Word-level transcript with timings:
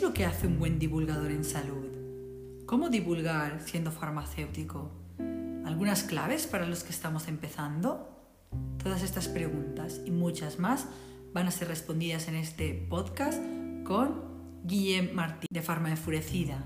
es 0.00 0.04
lo 0.04 0.14
que 0.14 0.24
hace 0.24 0.46
un 0.46 0.58
buen 0.58 0.78
divulgador 0.78 1.30
en 1.30 1.44
salud? 1.44 1.84
¿Cómo 2.64 2.88
divulgar 2.88 3.60
siendo 3.60 3.90
farmacéutico? 3.90 4.90
¿Algunas 5.66 6.04
claves 6.04 6.46
para 6.46 6.64
los 6.64 6.84
que 6.84 6.90
estamos 6.90 7.28
empezando? 7.28 8.08
Todas 8.82 9.02
estas 9.02 9.28
preguntas 9.28 10.00
y 10.06 10.10
muchas 10.10 10.58
más 10.58 10.86
van 11.34 11.48
a 11.48 11.50
ser 11.50 11.68
respondidas 11.68 12.28
en 12.28 12.36
este 12.36 12.72
podcast 12.88 13.42
con 13.84 14.22
Guillem 14.64 15.12
Martí 15.12 15.46
de 15.50 15.60
Farma 15.60 15.90
Enfurecida. 15.90 16.64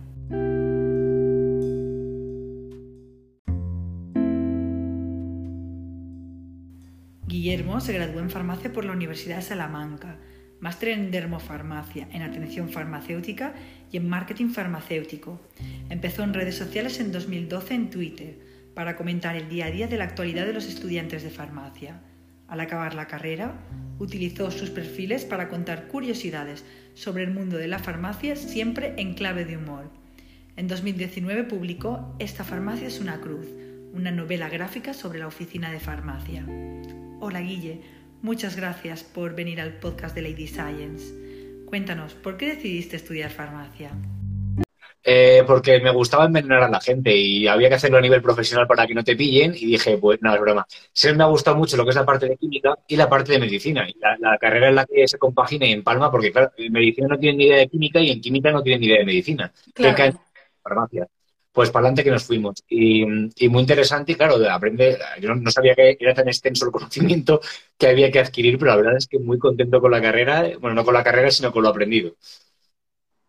Guillermo 7.26 7.80
se 7.80 7.94
graduó 7.94 8.20
en 8.20 8.30
farmacia 8.30 8.72
por 8.72 8.84
la 8.84 8.92
Universidad 8.92 9.38
de 9.38 9.42
Salamanca, 9.42 10.20
máster 10.64 10.88
en 10.88 11.10
dermofarmacia, 11.10 12.08
en 12.10 12.22
atención 12.22 12.70
farmacéutica 12.70 13.52
y 13.92 13.98
en 13.98 14.08
marketing 14.08 14.48
farmacéutico. 14.48 15.38
Empezó 15.90 16.22
en 16.22 16.32
redes 16.32 16.56
sociales 16.56 17.00
en 17.00 17.12
2012 17.12 17.74
en 17.74 17.90
Twitter 17.90 18.38
para 18.72 18.96
comentar 18.96 19.36
el 19.36 19.50
día 19.50 19.66
a 19.66 19.70
día 19.70 19.88
de 19.88 19.98
la 19.98 20.04
actualidad 20.04 20.46
de 20.46 20.54
los 20.54 20.66
estudiantes 20.66 21.22
de 21.22 21.28
farmacia. 21.28 22.00
Al 22.48 22.60
acabar 22.60 22.94
la 22.94 23.08
carrera, 23.08 23.60
utilizó 23.98 24.50
sus 24.50 24.70
perfiles 24.70 25.26
para 25.26 25.50
contar 25.50 25.86
curiosidades 25.86 26.64
sobre 26.94 27.24
el 27.24 27.34
mundo 27.34 27.58
de 27.58 27.68
la 27.68 27.78
farmacia 27.78 28.34
siempre 28.34 28.94
en 28.96 29.12
clave 29.12 29.44
de 29.44 29.58
humor. 29.58 29.90
En 30.56 30.66
2019 30.66 31.44
publicó 31.44 32.16
Esta 32.18 32.42
farmacia 32.42 32.86
es 32.86 33.00
una 33.00 33.20
cruz, 33.20 33.48
una 33.92 34.12
novela 34.12 34.48
gráfica 34.48 34.94
sobre 34.94 35.18
la 35.18 35.26
oficina 35.26 35.70
de 35.70 35.80
farmacia. 35.80 36.46
Hola 37.20 37.40
Guille, 37.40 37.82
muchas 38.24 38.56
gracias 38.56 39.04
por 39.04 39.34
venir 39.34 39.60
al 39.60 39.74
podcast 39.74 40.14
de 40.14 40.22
Lady 40.22 40.46
Science. 40.46 41.14
Cuéntanos, 41.66 42.14
¿por 42.14 42.38
qué 42.38 42.54
decidiste 42.54 42.96
estudiar 42.96 43.30
farmacia? 43.30 43.90
Eh, 45.06 45.44
porque 45.46 45.78
me 45.80 45.90
gustaba 45.90 46.24
envenenar 46.24 46.62
a 46.62 46.70
la 46.70 46.80
gente 46.80 47.14
y 47.14 47.46
había 47.46 47.68
que 47.68 47.74
hacerlo 47.74 47.98
a 47.98 48.00
nivel 48.00 48.22
profesional 48.22 48.66
para 48.66 48.86
que 48.86 48.94
no 48.94 49.04
te 49.04 49.14
pillen 49.14 49.52
y 49.54 49.66
dije, 49.66 49.98
pues 49.98 50.22
nada, 50.22 50.36
es 50.36 50.40
broma. 50.40 50.66
Siempre 50.90 51.18
me 51.18 51.24
ha 51.24 51.26
gustado 51.26 51.58
mucho 51.58 51.76
lo 51.76 51.84
que 51.84 51.90
es 51.90 51.96
la 51.96 52.06
parte 52.06 52.26
de 52.26 52.38
química 52.38 52.78
y 52.88 52.96
la 52.96 53.10
parte 53.10 53.32
de 53.32 53.38
medicina. 53.38 53.86
Y 53.86 53.94
la, 53.98 54.38
carrera 54.38 54.70
en 54.70 54.76
la 54.76 54.86
que 54.86 55.06
se 55.06 55.18
compagina 55.18 55.66
y 55.66 55.72
empalma, 55.72 56.10
porque 56.10 56.32
claro, 56.32 56.50
en 56.56 56.72
medicina 56.72 57.08
no 57.08 57.18
tienen 57.18 57.36
ni 57.36 57.44
idea 57.44 57.58
de 57.58 57.68
química 57.68 58.00
y 58.00 58.10
en 58.10 58.22
química 58.22 58.50
no 58.50 58.62
tienen 58.62 58.80
ni 58.80 58.86
idea 58.86 59.00
de 59.00 59.04
medicina. 59.04 59.52
Claro. 59.74 60.02
En 60.02 60.18
farmacia 60.62 61.06
pues 61.54 61.70
para 61.70 61.84
adelante 61.84 62.02
que 62.02 62.10
nos 62.10 62.24
fuimos. 62.24 62.64
Y, 62.68 63.06
muy 63.06 63.60
interesante, 63.60 64.10
y 64.10 64.14
claro, 64.16 64.40
de 64.40 64.50
aprender, 64.50 64.98
yo 65.20 65.32
no, 65.36 65.50
sabía 65.52 65.76
que 65.76 65.96
era 66.00 66.12
tan 66.12 66.26
extenso 66.26 66.66
el 66.66 66.72
conocimiento 66.72 67.40
que 67.78 67.86
había 67.86 68.10
que 68.10 68.18
adquirir, 68.18 68.58
pero 68.58 68.72
la 68.72 68.76
verdad 68.76 68.96
es 68.96 69.06
que 69.06 69.20
muy 69.20 69.38
contento 69.38 69.80
con 69.80 69.92
la 69.92 70.02
carrera, 70.02 70.50
bueno, 70.58 70.74
no 70.74 70.84
con 70.84 70.94
la 70.94 71.04
carrera, 71.04 71.30
sino 71.30 71.52
con 71.52 71.62
lo 71.62 71.68
aprendido. 71.68 72.16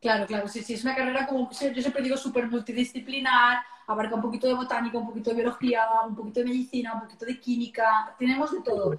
Claro, 0.01 0.25
claro, 0.25 0.47
sí, 0.47 0.63
sí, 0.63 0.73
es 0.73 0.83
una 0.83 0.95
carrera 0.95 1.27
como, 1.27 1.51
yo 1.51 1.81
siempre 1.81 2.01
digo, 2.01 2.17
súper 2.17 2.47
multidisciplinar, 2.47 3.59
abarca 3.85 4.15
un 4.15 4.23
poquito 4.23 4.47
de 4.47 4.55
botánica, 4.55 4.97
un 4.97 5.07
poquito 5.07 5.29
de 5.29 5.35
biología, 5.35 5.85
un 6.07 6.15
poquito 6.15 6.39
de 6.39 6.47
medicina, 6.47 6.95
un 6.95 7.01
poquito 7.01 7.25
de 7.27 7.39
química, 7.39 8.15
tenemos 8.17 8.51
de 8.51 8.61
todo. 8.61 8.97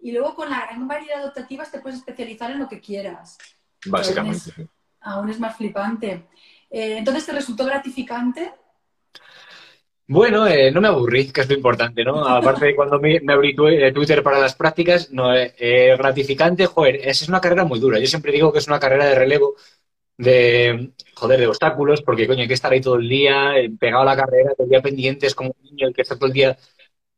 Y 0.00 0.10
luego 0.10 0.34
con 0.34 0.50
la 0.50 0.66
gran 0.66 0.88
variedad 0.88 1.20
de 1.20 1.28
optativas 1.28 1.70
te 1.70 1.78
puedes 1.78 2.00
especializar 2.00 2.50
en 2.50 2.58
lo 2.58 2.68
que 2.68 2.80
quieras. 2.80 3.38
Básicamente. 3.86 4.68
Aún 5.00 5.30
es, 5.30 5.38
más 5.38 5.56
flipante. 5.56 6.26
Eh, 6.70 6.98
entonces, 6.98 7.24
¿te 7.24 7.32
resultó 7.32 7.64
gratificante 7.64 8.52
bueno, 10.06 10.46
eh, 10.46 10.70
no 10.70 10.82
me 10.82 10.88
aburrí, 10.88 11.32
que 11.32 11.40
es 11.40 11.48
lo 11.48 11.54
importante, 11.54 12.04
¿no? 12.04 12.26
Aparte 12.26 12.66
de 12.66 12.76
cuando 12.76 13.00
me, 13.00 13.20
abrí 13.26 13.56
eh, 13.70 13.92
Twitter 13.92 14.22
para 14.22 14.38
las 14.38 14.54
prácticas, 14.54 15.10
no 15.10 15.32
es 15.34 15.54
eh, 15.58 15.96
gratificante, 15.96 16.66
joder, 16.66 16.96
es 16.96 17.26
una 17.26 17.40
carrera 17.40 17.64
muy 17.64 17.80
dura. 17.80 17.98
Yo 17.98 18.06
siempre 18.06 18.30
digo 18.32 18.52
que 18.52 18.58
es 18.58 18.66
una 18.66 18.78
carrera 18.78 19.06
de 19.06 19.14
relevo, 19.14 19.54
de, 20.18 20.92
joder, 21.14 21.40
de 21.40 21.46
obstáculos, 21.46 22.02
porque, 22.02 22.26
coño, 22.26 22.42
hay 22.42 22.48
que 22.48 22.54
estar 22.54 22.70
ahí 22.70 22.82
todo 22.82 22.96
el 22.96 23.08
día, 23.08 23.54
pegado 23.80 24.02
a 24.02 24.04
la 24.04 24.16
carrera, 24.16 24.52
todo 24.54 24.64
el 24.64 24.70
día 24.70 24.82
pendientes, 24.82 25.34
como 25.34 25.54
un 25.58 25.64
niño 25.64 25.88
el 25.88 25.94
que 25.94 26.02
está 26.02 26.16
todo 26.16 26.26
el 26.26 26.32
día... 26.32 26.56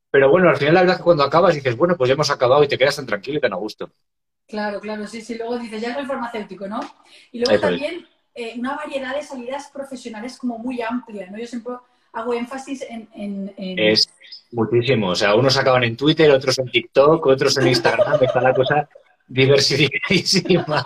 Pero 0.08 0.30
bueno, 0.30 0.48
al 0.48 0.56
final 0.56 0.74
la 0.74 0.80
verdad 0.80 0.94
es 0.94 0.98
que 0.98 1.04
cuando 1.04 1.24
acabas 1.24 1.54
dices, 1.56 1.76
bueno, 1.76 1.96
pues 1.96 2.08
ya 2.08 2.14
hemos 2.14 2.30
acabado 2.30 2.62
y 2.62 2.68
te 2.68 2.78
quedas 2.78 2.96
tan 2.96 3.06
tranquilo 3.06 3.38
y 3.38 3.40
tan 3.40 3.52
a 3.52 3.56
gusto. 3.56 3.90
Claro, 4.46 4.80
claro, 4.80 5.06
sí, 5.06 5.20
sí. 5.20 5.34
Luego 5.36 5.58
dices, 5.58 5.82
ya 5.82 5.92
soy 5.92 6.06
farmacéutico, 6.06 6.68
¿no? 6.68 6.80
Y 7.32 7.40
luego 7.40 7.60
también 7.60 8.06
una 8.56 8.76
variedad 8.76 9.14
de 9.14 9.22
salidas 9.22 9.70
profesionales 9.74 10.38
como 10.38 10.56
muy 10.58 10.80
amplia, 10.80 11.28
¿no? 11.28 11.36
Yo 11.36 11.46
siempre 11.46 11.74
hago 12.16 12.32
énfasis 12.34 12.84
en, 12.88 13.52
Es 13.56 14.08
muchísimo. 14.52 15.10
O 15.10 15.14
sea, 15.14 15.34
unos 15.34 15.56
acaban 15.56 15.84
en 15.84 15.96
Twitter, 15.96 16.30
otros 16.30 16.58
en 16.58 16.70
TikTok, 16.70 17.26
otros 17.26 17.56
en 17.58 17.68
Instagram. 17.68 18.18
Está 18.22 18.40
la 18.40 18.54
cosa 18.54 18.88
diversificadísima. 19.28 20.84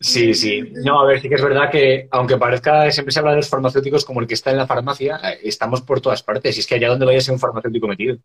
Sí, 0.00 0.34
sí. 0.34 0.60
No, 0.84 1.00
a 1.00 1.06
ver, 1.06 1.20
sí 1.20 1.28
que 1.28 1.36
es 1.36 1.42
verdad 1.42 1.70
que, 1.70 2.08
aunque 2.10 2.36
parezca, 2.36 2.90
siempre 2.90 3.12
se 3.12 3.20
habla 3.20 3.30
de 3.30 3.36
los 3.36 3.48
farmacéuticos 3.48 4.04
como 4.04 4.20
el 4.20 4.26
que 4.26 4.34
está 4.34 4.50
en 4.50 4.56
la 4.56 4.66
farmacia, 4.66 5.18
estamos 5.40 5.82
por 5.82 6.00
todas 6.00 6.24
partes. 6.24 6.56
Y 6.56 6.60
es 6.60 6.66
que 6.66 6.74
allá 6.74 6.88
donde 6.88 7.06
vayas 7.06 7.28
hay 7.28 7.34
un 7.34 7.40
farmacéutico 7.40 7.86
metido. 7.86 8.16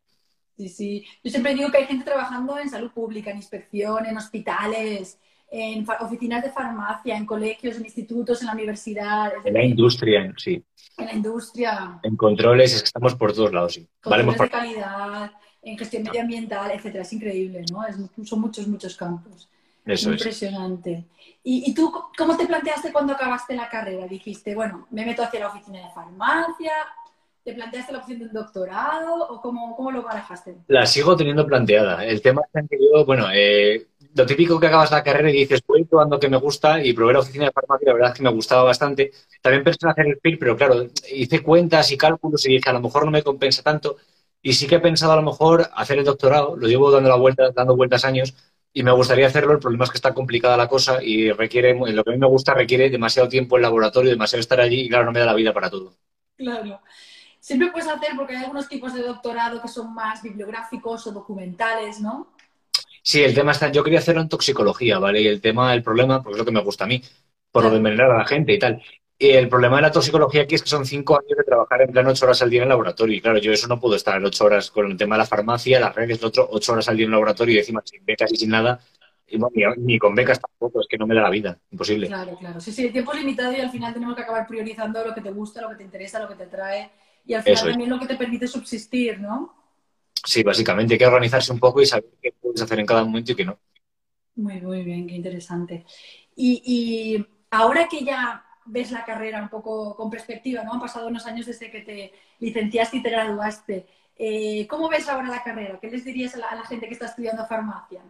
Sí, 0.58 0.70
sí. 0.70 1.06
Yo 1.24 1.30
siempre 1.30 1.54
digo 1.54 1.70
que 1.70 1.78
hay 1.78 1.86
gente 1.86 2.06
trabajando 2.06 2.58
en 2.58 2.72
salud 2.72 2.90
pública, 2.92 3.30
en 3.30 3.38
inspección, 3.38 4.08
en 4.08 4.18
hospitales, 4.18 5.20
en 5.50 5.86
oficinas 6.02 6.44
de 6.44 6.50
farmacia, 6.50 7.16
en 7.16 7.26
colegios, 7.26 7.78
en 7.78 7.86
institutos, 7.86 8.42
en 8.42 8.48
la 8.48 8.54
universidad. 8.54 9.32
En 9.46 9.54
la 9.54 9.64
industria, 9.64 10.34
sí. 10.38 10.64
En 10.98 11.06
la 11.06 11.14
industria. 11.14 12.00
En 12.04 12.18
controles, 12.18 12.74
es 12.74 12.82
que 12.82 12.88
estamos 12.88 13.16
por 13.16 13.34
todos 13.34 13.54
lados, 13.54 13.74
sí. 13.74 13.88
Controles 14.02 14.38
de 14.38 14.50
calidad, 14.50 15.32
en 15.62 15.78
gestión 15.78 16.04
medioambiental, 16.04 16.72
etcétera. 16.72 17.04
Es 17.04 17.14
increíble, 17.14 17.64
¿no? 17.72 17.82
son 18.26 18.42
muchos, 18.42 18.68
muchos 18.68 18.96
campos. 18.96 19.50
Eso 19.86 20.12
Impresionante. 20.12 21.06
¿Y, 21.44 21.70
¿Y, 21.70 21.74
tú 21.74 21.94
cómo 22.18 22.36
te 22.36 22.46
planteaste 22.46 22.92
cuando 22.92 23.14
acabaste 23.14 23.56
la 23.56 23.70
carrera? 23.70 24.06
Dijiste, 24.06 24.54
bueno, 24.54 24.86
me 24.92 25.06
meto 25.06 25.24
hacia 25.24 25.40
la 25.40 25.48
oficina 25.48 25.80
de 25.80 25.94
farmacia, 25.94 26.74
¿Te 27.48 27.54
planteaste 27.54 27.94
la 27.94 28.00
opción 28.00 28.20
de 28.20 28.26
un 28.26 28.34
doctorado 28.34 29.26
o 29.30 29.40
cómo, 29.40 29.74
cómo, 29.78 29.90
lo 29.90 30.04
manejaste? 30.04 30.58
La 30.68 30.86
sigo 30.86 31.16
teniendo 31.16 31.48
planteada. 31.48 32.04
El 32.04 32.22
tema 32.22 32.42
es 32.54 32.70
que 32.70 32.78
yo, 32.78 33.06
bueno, 33.06 33.28
eh, 33.34 33.88
lo 34.18 34.26
típico 34.26 34.60
que 34.60 34.66
acabas 34.66 34.90
la 34.90 35.04
carrera 35.04 35.30
y 35.30 35.34
dices, 35.34 35.62
voy 35.68 35.84
probando 35.86 36.20
que 36.20 36.28
me 36.28 36.38
gusta 36.38 36.84
y 36.84 36.92
probé 36.94 37.14
la 37.14 37.20
oficina 37.20 37.46
de 37.46 37.52
farmacia 37.52 37.88
la 37.88 37.94
verdad 37.94 38.12
es 38.12 38.18
que 38.18 38.24
me 38.24 38.32
gustaba 38.32 38.64
bastante. 38.64 39.12
También 39.42 39.64
pensé 39.64 39.80
en 39.84 39.90
hacer 39.90 40.08
el 40.08 40.18
PIR, 40.18 40.40
pero 40.40 40.58
claro, 40.58 40.88
hice 41.14 41.44
cuentas 41.44 41.92
y 41.92 41.98
cálculos 41.98 42.44
y 42.48 42.54
dije, 42.54 42.68
a 42.70 42.74
lo 42.74 42.82
mejor 42.82 43.06
no 43.06 43.12
me 43.12 43.22
compensa 43.22 43.62
tanto. 43.62 43.98
Y 44.42 44.54
sí 44.54 44.66
que 44.66 44.76
he 44.76 44.80
pensado 44.80 45.12
a 45.14 45.18
lo 45.18 45.22
mejor 45.22 45.70
hacer 45.76 46.00
el 46.00 46.06
doctorado, 46.06 46.56
lo 46.58 46.68
llevo 46.68 46.90
dando, 46.90 47.10
la 47.10 47.16
vuelta, 47.16 47.52
dando 47.52 47.76
vueltas 47.76 48.06
años 48.06 48.34
y 48.74 48.82
me 48.82 48.92
gustaría 48.92 49.28
hacerlo. 49.28 49.54
El 49.54 49.60
problema 49.60 49.86
es 49.86 49.92
que 49.92 49.98
está 49.98 50.16
complicada 50.16 50.58
la 50.58 50.68
cosa 50.68 50.98
y 51.04 51.32
requiere, 51.32 51.76
lo 51.76 52.04
que 52.04 52.10
a 52.10 52.14
mí 52.14 52.20
me 52.20 52.28
gusta 52.28 52.56
requiere 52.56 52.90
demasiado 52.90 53.30
tiempo 53.30 53.58
en 53.58 53.64
laboratorio, 53.64 54.10
demasiado 54.10 54.42
estar 54.42 54.60
allí 54.60 54.82
y 54.82 54.90
claro, 54.90 55.06
no 55.06 55.12
me 55.12 55.20
da 55.20 55.28
la 55.28 55.36
vida 55.36 55.54
para 55.54 55.70
todo. 55.70 55.94
Claro. 56.36 56.82
Siempre 57.40 57.72
puedes 57.72 57.88
hacer, 57.88 58.10
porque 58.16 58.36
hay 58.36 58.44
algunos 58.44 58.68
tipos 58.68 58.94
de 58.96 59.04
doctorado 59.04 59.62
que 59.62 59.68
son 59.68 59.94
más 59.94 60.24
bibliográficos 60.24 61.06
o 61.06 61.12
documentales, 61.12 62.02
¿no? 62.02 62.34
Sí, 63.08 63.24
el 63.24 63.34
tema 63.34 63.54
está. 63.54 63.72
Yo 63.72 63.86
quería 63.86 64.00
hacerlo 64.00 64.22
en 64.22 64.28
toxicología, 64.28 65.00
¿vale? 65.00 65.22
Y 65.22 65.28
el 65.28 65.40
tema, 65.40 65.74
el 65.74 65.82
problema, 65.82 66.22
porque 66.22 66.34
es 66.34 66.40
lo 66.40 66.46
que 66.46 66.52
me 66.52 66.60
gusta 66.60 66.84
a 66.84 66.88
mí, 66.88 67.02
por 67.54 67.64
lo 67.64 67.70
de 67.70 67.78
envenenar 67.78 68.12
a 68.12 68.18
la 68.18 68.26
gente 68.26 68.52
y 68.52 68.60
tal. 68.60 68.84
Y 69.18 69.30
el 69.30 69.48
problema 69.48 69.78
de 69.78 69.84
la 69.84 69.92
toxicología 69.94 70.42
aquí 70.42 70.56
es 70.56 70.62
que 70.62 70.68
son 70.68 70.86
cinco 70.86 71.18
años 71.18 71.38
de 71.38 71.46
trabajar 71.46 71.84
en 71.84 71.92
plan 71.94 72.06
ocho 72.08 72.26
horas 72.26 72.42
al 72.42 72.50
día 72.50 72.60
en 72.60 72.64
el 72.64 72.70
laboratorio. 72.70 73.16
Y 73.16 73.22
claro, 73.22 73.38
yo 73.38 73.54
eso 73.54 73.70
no 73.70 73.80
puedo 73.80 73.96
estar 73.96 74.22
ocho 74.22 74.44
horas 74.44 74.70
con 74.72 74.92
el 74.92 74.98
tema 74.98 75.16
de 75.16 75.20
la 75.20 75.26
farmacia, 75.26 75.80
las 75.80 75.96
redes, 75.96 76.22
otro, 76.22 76.50
ocho 76.52 76.74
horas 76.74 76.90
al 76.90 76.98
día 76.98 77.06
en 77.06 77.12
el 77.12 77.14
laboratorio 77.14 77.56
y 77.56 77.60
encima 77.60 77.82
sin 77.86 78.04
becas 78.04 78.30
y 78.34 78.36
sin 78.36 78.50
nada. 78.50 78.82
Y 79.26 79.40
ni, 79.78 79.98
con 79.98 80.14
becas 80.14 80.42
tampoco, 80.42 80.82
es 80.82 80.88
que 80.90 80.98
no 80.98 81.08
me 81.08 81.16
da 81.16 81.22
la 81.22 81.30
vida, 81.30 81.58
imposible. 81.72 82.08
Claro, 82.08 82.36
claro. 82.38 82.60
Sí, 82.60 82.74
sí, 82.74 82.88
el 82.88 82.92
tiempo 82.92 83.14
es 83.14 83.20
limitado 83.20 83.54
y 83.54 83.62
al 83.62 83.72
final 83.72 83.94
tenemos 83.94 84.18
que 84.18 84.24
acabar 84.24 84.46
priorizando 84.46 85.06
lo 85.06 85.16
que 85.16 85.22
te 85.22 85.32
gusta, 85.32 85.62
lo 85.62 85.70
que 85.70 85.76
te 85.76 85.84
interesa, 85.84 86.20
lo 86.20 86.28
que 86.28 86.36
te 86.36 86.44
atrae 86.44 86.92
y 87.26 87.34
al 87.34 87.44
final 87.44 87.70
también 87.70 87.90
lo 87.90 88.00
que 88.00 88.08
te 88.08 88.16
permite 88.18 88.50
subsistir, 88.50 89.22
¿no? 89.22 89.57
Sí, 90.28 90.44
básicamente 90.44 90.94
hay 90.94 90.98
que 90.98 91.08
organizarse 91.08 91.54
un 91.54 91.60
poco 91.60 91.82
y 91.82 91.86
saber 91.86 92.04
qué 92.22 92.34
puedes 92.34 92.62
hacer 92.62 92.78
en 92.82 92.86
cada 92.86 93.06
momento 93.06 93.32
y 93.32 93.36
qué 93.36 93.46
no. 93.46 93.58
Muy, 94.36 94.60
muy 94.60 94.84
bien, 94.84 95.08
qué 95.08 95.16
interesante. 95.16 95.86
Y, 96.36 97.26
ahora 97.50 97.88
que 97.88 98.04
ya 98.04 98.44
ves 98.66 98.92
la 98.92 99.06
carrera 99.06 99.42
un 99.42 99.48
poco 99.48 99.96
con 99.96 100.10
perspectiva, 100.10 100.64
¿no? 100.64 100.74
Han 100.74 100.82
pasado 100.82 101.08
unos 101.08 101.26
años 101.26 101.46
desde 101.46 101.72
que 101.72 101.80
te 101.80 102.14
licenciaste 102.40 102.98
y 102.98 103.04
te 103.04 103.10
graduaste. 103.10 103.88
Eh, 104.18 104.68
¿Cómo 104.68 104.90
ves 104.90 105.08
ahora 105.08 105.30
la 105.30 105.42
carrera? 105.42 105.80
¿Qué 105.80 105.90
les 105.90 106.04
dirías 106.04 106.36
a 106.36 106.40
la, 106.40 106.66
gente 106.66 106.88
que 106.88 106.94
está 106.94 107.06
estudiando 107.06 107.46
farmacia? 107.46 108.02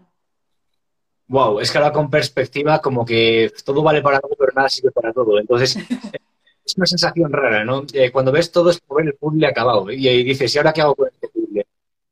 Wow, 1.27 1.59
es 1.59 1.71
que 1.71 1.77
ahora 1.77 1.93
con 1.93 2.09
perspectiva 2.09 2.79
como 2.79 3.05
que 3.05 3.51
todo 3.63 3.83
vale 3.83 4.01
para 4.01 4.17
algo, 4.17 4.35
pero 4.39 4.53
nada 4.55 4.69
sirve 4.69 4.89
para 4.89 5.13
todo. 5.13 5.39
Entonces, 5.39 5.77
es 6.65 6.77
una 6.77 6.87
sensación 6.87 7.31
rara, 7.31 7.63
¿no? 7.63 7.83
Eh, 7.93 8.11
cuando 8.11 8.31
ves 8.31 8.51
todo 8.51 8.71
es 8.71 8.81
como 8.81 8.97
ver 8.97 9.05
el 9.05 9.13
puzzle 9.13 9.45
acabado 9.45 9.91
y, 9.91 10.23
dices, 10.23 10.55
¿y 10.55 10.57
ahora 10.57 10.73
qué 10.73 10.81
hago 10.81 10.95
con 10.95 11.09
este? 11.09 11.36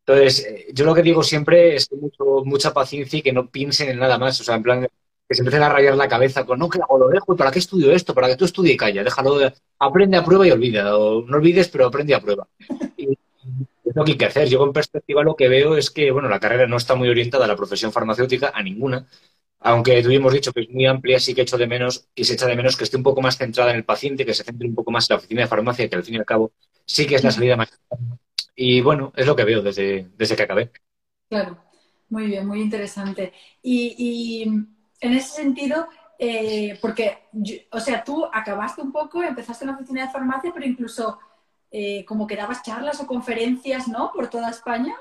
Entonces, 0.08 0.46
eh, 0.46 0.68
yo 0.72 0.86
lo 0.86 0.94
que 0.94 1.02
digo 1.02 1.24
siempre 1.24 1.76
es 1.76 1.88
que 1.88 1.96
mucho, 1.96 2.44
mucha 2.46 2.74
paciencia 2.74 3.20
y 3.20 3.22
que 3.22 3.34
no 3.34 3.50
piensen 3.50 3.90
en 3.90 4.00
nada 4.00 4.18
más, 4.18 4.40
o 4.40 4.44
sea, 4.44 4.56
en 4.56 4.64
plan, 4.64 4.88
que 5.28 5.36
se 5.36 5.42
empiecen 5.42 5.64
a 5.64 5.70
rayar 5.70 5.96
la 5.96 6.08
cabeza 6.08 6.46
con, 6.46 6.60
no, 6.60 6.70
que 6.70 6.80
hago? 6.80 7.00
Lo 7.00 7.08
dejo, 7.08 7.34
¿y 7.34 7.38
para 7.38 7.52
qué 7.52 7.60
estudio 7.60 7.92
esto? 7.92 8.14
Para 8.14 8.28
que 8.28 8.36
tú 8.36 8.46
estudie 8.46 8.74
y 8.74 8.78
calla, 8.78 9.04
déjalo, 9.04 9.40
aprende 9.80 10.18
a 10.18 10.24
prueba 10.24 10.46
y 10.48 10.52
olvida, 10.52 10.96
o 10.98 11.24
no 11.24 11.38
olvides, 11.38 11.70
pero 11.70 11.88
aprende 11.88 12.14
a 12.14 12.22
prueba. 12.22 12.48
Y 12.98 13.14
es 13.14 13.96
lo 13.96 14.04
que 14.04 14.12
hay 14.12 14.18
que 14.18 14.26
hacer. 14.26 14.48
Yo 14.48 14.60
con 14.60 14.74
perspectiva 14.74 15.24
lo 15.24 15.36
que 15.36 15.48
veo 15.48 15.76
es 15.78 15.90
que, 15.90 16.12
bueno, 16.12 16.30
la 16.30 16.40
carrera 16.40 16.68
no 16.68 16.78
está 16.78 16.96
muy 16.96 17.10
orientada 17.10 17.46
a 17.46 17.48
la 17.48 17.56
profesión 17.56 17.92
farmacéutica, 17.92 18.52
a 18.54 18.62
ninguna, 18.62 19.08
aunque 19.60 20.04
tuvimos 20.04 20.32
dicho 20.32 20.54
que 20.54 20.62
es 20.62 20.70
muy 20.70 20.86
amplia, 20.86 21.20
sí 21.20 21.34
que 21.34 21.42
echo 21.42 21.58
de 21.58 21.66
menos 21.66 22.08
y 22.14 22.24
se 22.24 22.36
echa 22.36 22.46
de 22.46 22.56
menos 22.56 22.78
que 22.78 22.84
esté 22.84 22.98
un 22.98 23.04
poco 23.04 23.24
más 23.24 23.38
centrada 23.38 23.72
en 23.72 23.78
el 23.78 23.84
paciente, 23.84 24.24
que 24.24 24.36
se 24.36 24.44
centre 24.44 24.68
un 24.68 24.76
poco 24.76 24.92
más 24.92 25.10
en 25.10 25.16
la 25.16 25.18
oficina 25.18 25.42
de 25.42 25.48
farmacia, 25.48 25.90
que 25.90 25.96
al 25.96 26.04
fin 26.04 26.16
y 26.16 26.18
al 26.20 26.26
cabo 26.26 26.52
sí 26.86 27.08
que 27.08 27.16
es 27.16 27.24
la 27.24 27.32
salida 27.32 27.58
más. 27.58 27.70
Y 28.56 28.82
bueno, 28.82 29.12
es 29.16 29.28
lo 29.28 29.36
que 29.36 29.44
veo 29.44 29.62
desde, 29.62 30.10
desde 30.16 30.36
que 30.36 30.44
acabé. 30.44 30.72
Claro, 31.30 31.58
muy 32.10 32.28
bien, 32.28 32.48
muy 32.48 32.62
interesante. 32.62 33.34
Y, 33.62 34.44
en 35.02 35.14
ese 35.14 35.36
sentido, 35.36 35.88
eh, 36.18 36.78
porque, 36.82 37.18
o 37.72 37.80
sea, 37.80 38.04
tú 38.04 38.26
acabaste 38.32 38.82
un 38.82 38.92
poco, 38.92 39.22
empezaste 39.22 39.66
en 39.66 39.72
la 39.72 39.76
oficina 39.76 40.06
de 40.06 40.12
farmacia, 40.12 40.52
pero 40.54 40.66
incluso 40.66 41.20
eh, 41.70 42.06
como 42.06 42.26
que 42.26 42.38
dabas 42.38 42.64
charlas 42.64 43.02
o 43.02 43.08
conferencias, 43.08 43.88
¿no? 43.88 44.12
Por 44.14 44.30
toda 44.30 44.50
España. 44.50 44.96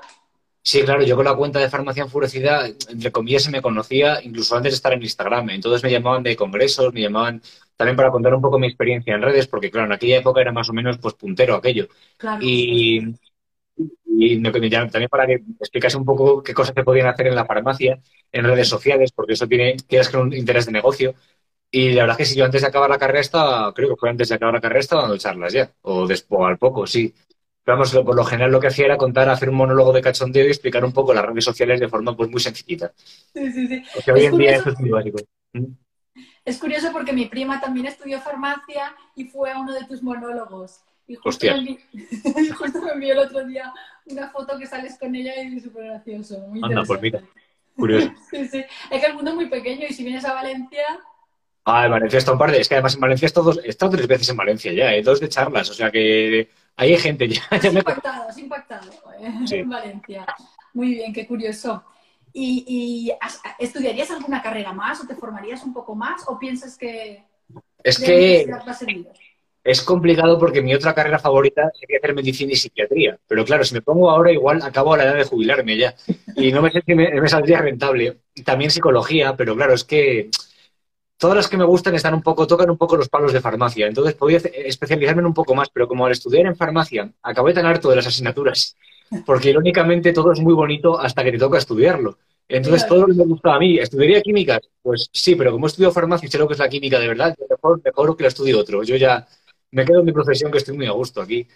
Sí, 0.61 0.81
claro, 0.81 1.03
yo 1.03 1.15
con 1.15 1.25
la 1.25 1.35
cuenta 1.35 1.59
de 1.59 1.69
farmacia 1.69 2.01
enfurecida, 2.01 2.65
entre 2.65 3.11
comillas, 3.11 3.43
se 3.43 3.51
me 3.51 3.61
conocía 3.61 4.19
incluso 4.23 4.55
antes 4.55 4.73
de 4.73 4.75
estar 4.77 4.91
en 4.93 5.03
Instagram. 5.03 5.51
Entonces 5.51 5.83
me 5.83 5.91
llamaban 5.91 6.23
de 6.23 6.35
congresos, 6.35 6.91
me 6.91 7.01
llamaban 7.01 7.39
también 7.77 7.95
para 7.95 8.09
contar 8.09 8.33
un 8.33 8.41
poco 8.41 8.57
mi 8.57 8.65
experiencia 8.65 9.13
en 9.13 9.21
redes, 9.21 9.45
porque 9.47 9.69
claro, 9.69 9.85
en 9.85 9.93
aquella 9.93 10.17
época 10.17 10.41
era 10.41 10.51
más 10.51 10.67
o 10.67 10.73
menos 10.73 10.97
pues 10.97 11.13
puntero 11.13 11.53
aquello. 11.53 11.87
Claro. 12.17 12.39
Y, 12.41 13.15
y 14.17 14.41
también 14.41 15.09
para 15.09 15.27
que 15.27 15.43
explicase 15.59 15.97
un 15.97 16.05
poco 16.05 16.41
qué 16.41 16.53
cosas 16.53 16.73
se 16.75 16.83
podían 16.83 17.07
hacer 17.07 17.27
en 17.27 17.35
la 17.35 17.45
farmacia, 17.45 17.99
en 18.31 18.45
redes 18.45 18.67
sociales, 18.67 19.11
porque 19.11 19.33
eso 19.33 19.47
tiene, 19.47 19.75
tienes 19.87 20.09
que 20.09 20.17
un 20.17 20.33
interés 20.33 20.65
de 20.65 20.71
negocio. 20.71 21.15
Y 21.71 21.91
la 21.91 22.03
verdad 22.03 22.19
es 22.21 22.27
que 22.29 22.33
si 22.33 22.39
yo 22.39 22.45
antes 22.45 22.61
de 22.61 22.67
acabar 22.67 22.89
la 22.89 22.97
carrera 22.97 23.19
estaba, 23.19 23.73
creo 23.73 23.89
que 23.89 23.95
fue 23.95 24.09
antes 24.09 24.29
de 24.29 24.35
acabar 24.35 24.53
la 24.53 24.61
carrera, 24.61 24.79
estaba 24.79 25.01
dando 25.03 25.17
charlas 25.17 25.53
ya, 25.53 25.71
o 25.81 26.07
después 26.07 26.47
al 26.47 26.57
poco, 26.57 26.87
sí. 26.87 27.13
Pero 27.63 27.77
vamos, 27.77 27.91
por 27.91 28.15
lo 28.15 28.23
general 28.23 28.51
lo 28.51 28.59
que 28.59 28.67
hacía 28.67 28.85
era 28.85 28.97
contar, 28.97 29.27
hacer 29.27 29.49
un 29.49 29.55
monólogo 29.55 29.91
de 29.91 30.01
cachondeo 30.01 30.45
y 30.45 30.49
explicar 30.49 30.85
un 30.85 30.93
poco 30.93 31.13
las 31.13 31.25
redes 31.25 31.43
sociales 31.43 31.79
de 31.79 31.89
forma 31.89 32.15
pues 32.15 32.29
muy 32.29 32.39
sencillita. 32.39 32.93
Sí, 33.33 33.51
sí, 33.51 33.67
sí. 33.67 33.83
O 33.97 34.01
sea, 34.01 34.13
hoy 34.13 34.25
en 34.25 34.37
día 34.37 34.55
eso 34.55 34.69
es 34.69 34.79
muy 34.79 34.91
básico. 34.91 35.17
Es 36.45 36.59
curioso 36.59 36.91
porque 36.93 37.11
mi 37.11 37.25
prima 37.25 37.59
también 37.59 37.87
estudió 37.87 38.21
farmacia 38.21 38.95
y 39.15 39.25
fue 39.25 39.51
a 39.51 39.59
uno 39.59 39.73
de 39.73 39.83
tus 39.85 40.03
monólogos. 40.03 40.81
Y 41.07 41.15
justo, 41.15 41.29
Hostia. 41.29 41.57
me, 41.61 41.77
justo 42.53 42.81
me 42.81 42.91
envió 42.91 43.13
el 43.13 43.19
otro 43.19 43.45
día 43.45 43.71
una 44.07 44.29
foto 44.29 44.57
que 44.57 44.65
sales 44.65 44.97
con 44.99 45.15
ella 45.15 45.33
y 45.43 45.57
es 45.57 45.63
súper 45.63 45.85
gracioso. 45.85 46.39
Muy 46.47 46.61
Anda, 46.63 46.83
pues 46.83 47.01
mira. 47.01 47.21
Curioso. 47.75 48.11
Sí, 48.31 48.47
sí. 48.47 48.63
Es 48.89 49.01
que 49.01 49.05
el 49.07 49.13
mundo 49.15 49.31
es 49.31 49.35
muy 49.35 49.47
pequeño 49.47 49.85
y 49.89 49.93
si 49.93 50.03
vienes 50.03 50.25
a 50.25 50.33
Valencia, 50.33 50.83
Ah, 51.67 51.85
en 51.85 51.91
Valencia 51.91 52.19
está 52.19 52.31
un 52.31 52.37
par 52.37 52.51
de... 52.51 52.61
Es 52.61 52.69
que 52.69 52.75
además 52.75 52.93
en 52.93 53.01
Valencia 53.01 53.25
he 53.25 53.27
estado, 53.27 53.47
dos- 53.47 53.59
he 53.65 53.69
estado 53.69 53.93
tres 53.93 54.07
veces 54.07 54.29
en 54.29 54.37
Valencia 54.37 54.71
ya, 54.71 54.93
¿eh? 54.93 55.01
dos 55.01 55.19
de 55.19 55.27
charlas, 55.29 55.67
o 55.71 55.73
sea 55.73 55.89
que 55.89 56.47
ahí 56.75 56.91
hay 56.93 56.97
gente 56.99 57.27
ya. 57.27 57.41
has 57.49 57.61
ya 57.63 57.71
me- 57.71 57.79
impactado, 57.79 58.29
has 58.29 58.37
impactado 58.37 58.91
eh, 59.19 59.33
Sí. 59.47 59.55
en 59.55 59.69
Valencia. 59.69 60.25
Muy 60.75 60.91
bien, 60.91 61.11
qué 61.11 61.25
curioso. 61.25 61.83
¿Y, 62.33 62.63
y 62.67 63.11
has- 63.19 63.41
estudiarías 63.57 64.11
alguna 64.11 64.43
carrera 64.43 64.73
más 64.73 65.01
o 65.03 65.07
te 65.07 65.15
formarías 65.15 65.63
un 65.63 65.73
poco 65.73 65.95
más 65.95 66.21
o 66.27 66.37
piensas 66.37 66.77
que 66.77 67.23
Es 67.83 67.97
que 67.97 68.45
va 68.51 68.57
a? 68.57 68.75
Es 69.65 69.81
complicado 69.81 70.39
porque 70.39 70.61
mi 70.61 70.75
otra 70.75 70.93
carrera 70.93 71.19
favorita 71.19 71.71
sería 71.79 71.97
hacer 71.97 72.15
medicina 72.15 72.53
y 72.53 72.55
psiquiatría. 72.55 73.17
Pero 73.27 73.43
claro, 73.45 73.65
si 73.65 73.73
me 73.73 73.81
pongo 73.81 74.11
ahora, 74.11 74.31
igual 74.31 74.61
acabo 74.63 74.93
a 74.93 74.97
la 74.97 75.05
edad 75.05 75.15
de 75.15 75.25
jubilarme 75.25 75.77
ya. 75.77 75.95
Y 76.35 76.51
no 76.53 76.61
me 76.61 76.71
sé 76.71 76.83
si 76.85 76.95
me, 76.95 77.09
me 77.19 77.27
saldría 77.29 77.61
rentable. 77.61 78.19
También 78.45 78.71
psicología, 78.71 79.35
pero 79.35 79.55
claro, 79.55 79.73
es 79.73 79.83
que 79.83 80.29
todas 81.17 81.35
las 81.37 81.47
que 81.47 81.57
me 81.57 81.65
gustan 81.65 81.95
están 81.95 82.13
un 82.13 82.21
poco, 82.23 82.47
tocan 82.47 82.69
un 82.69 82.77
poco 82.77 82.97
los 82.97 83.09
palos 83.09 83.33
de 83.33 83.41
farmacia. 83.41 83.87
Entonces 83.87 84.15
podría 84.15 84.37
hacer- 84.39 84.53
especializarme 84.55 85.21
en 85.21 85.27
un 85.27 85.33
poco 85.33 85.55
más, 85.55 85.69
pero 85.73 85.87
como 85.87 86.05
al 86.05 86.11
estudiar 86.11 86.45
en 86.45 86.55
farmacia 86.55 87.11
acabé 87.23 87.53
tan 87.53 87.65
harto 87.65 87.89
de 87.89 87.97
las 87.97 88.07
asignaturas, 88.07 88.75
porque 89.25 89.49
irónicamente 89.51 90.13
todo 90.13 90.31
es 90.33 90.39
muy 90.41 90.53
bonito 90.53 90.99
hasta 90.99 91.23
que 91.23 91.31
te 91.31 91.37
toca 91.39 91.57
estudiarlo. 91.57 92.17
Entonces 92.47 92.87
todo 92.87 93.01
lo 93.01 93.07
que 93.07 93.13
me 93.13 93.25
gustaba 93.25 93.55
a 93.55 93.59
mí, 93.59 93.79
¿estudiaría 93.79 94.21
químicas? 94.21 94.59
Pues 94.83 95.09
sí, 95.11 95.35
pero 95.35 95.51
como 95.51 95.65
he 95.65 95.69
estudiado 95.69 95.93
farmacia 95.93 96.27
y 96.27 96.29
sé 96.31 96.37
lo 96.37 96.47
que 96.47 96.53
es 96.53 96.59
la 96.59 96.69
química 96.69 96.99
de 96.99 97.07
verdad, 97.07 97.35
mejor, 97.49 97.81
mejor 97.83 98.15
que 98.15 98.23
la 98.23 98.27
estudie 98.29 98.53
otro. 98.53 98.83
Yo 98.83 98.95
ya 98.97 99.27
me 99.71 99.85
quedo 99.85 99.99
en 99.99 100.05
mi 100.05 100.11
profesión 100.11 100.51
que 100.51 100.59
estoy 100.59 100.75
muy 100.75 100.87
a 100.87 100.91
gusto 100.91 101.21
aquí. 101.21 101.47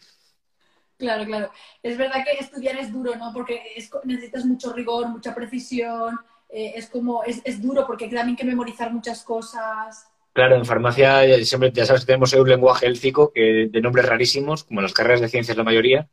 Claro, 0.98 1.26
claro. 1.26 1.52
Es 1.82 1.98
verdad 1.98 2.24
que 2.26 2.44
estudiar 2.44 2.78
es 2.78 2.92
duro, 2.92 3.16
¿no? 3.16 3.32
Porque 3.34 3.62
es 3.76 3.90
necesitas 4.04 4.46
mucho 4.46 4.74
rigor, 4.74 5.08
mucha 5.08 5.34
precisión. 5.34 6.20
eh, 6.50 6.74
es 6.76 6.90
como, 6.90 7.24
es, 7.24 7.42
es 7.46 7.62
duro 7.62 7.86
porque 7.88 8.06
hay 8.06 8.12
también 8.12 8.36
que 8.36 8.44
memorizar 8.44 8.92
muchas 8.92 9.24
cosas. 9.24 10.08
Claro, 10.34 10.56
en 10.56 10.66
farmacia 10.66 11.24
eh, 11.26 11.46
siempre, 11.46 11.72
ya 11.72 11.86
sabes, 11.86 12.06
tenemos 12.06 12.34
un 12.34 12.50
lenguaje 12.50 12.86
élfico 12.86 13.32
que, 13.32 13.70
de 13.72 13.82
nombres 13.82 14.06
rarísimos, 14.06 14.64
como 14.64 14.82
las 14.82 14.94
carreras 14.94 15.22
de 15.22 15.30
ciencias 15.30 15.58
la 15.58 15.64
mayoría. 15.64 16.10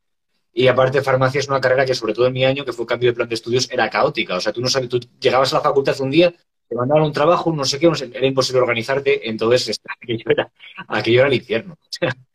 Y 0.53 0.69
aparte, 0.69 1.03
farmacia 1.03 1.39
es 1.39 1.49
una 1.49 1.61
carrera 1.61 1.85
que, 1.85 1.95
sobre 1.95 2.15
todo 2.15 2.27
en 2.27 2.33
mi 2.33 2.45
año, 2.45 2.65
que 2.65 2.73
fue 2.73 2.87
cambio 2.87 3.11
de 3.11 3.15
plan 3.15 3.29
de 3.29 3.35
estudios, 3.35 3.71
era 3.71 3.91
caótica. 3.91 4.37
O 4.37 4.41
sea, 4.41 4.53
tú 4.53 4.61
no 4.63 4.69
sabes, 4.69 4.89
tú 4.89 5.01
llegabas 5.21 5.53
a 5.53 5.57
la 5.57 5.63
facultad 5.63 6.01
un 6.01 6.11
día, 6.11 6.35
te 6.69 6.75
mandaban 6.77 7.05
un 7.05 7.13
trabajo, 7.13 7.53
no 7.53 7.65
sé 7.65 7.79
qué, 7.79 7.87
era 8.13 8.27
imposible 8.27 8.61
organizarte. 8.63 9.29
Entonces, 9.29 9.81
aquello 10.03 10.25
era, 10.31 10.53
aquello 10.89 11.21
era 11.21 11.29
el 11.29 11.35
infierno. 11.35 11.77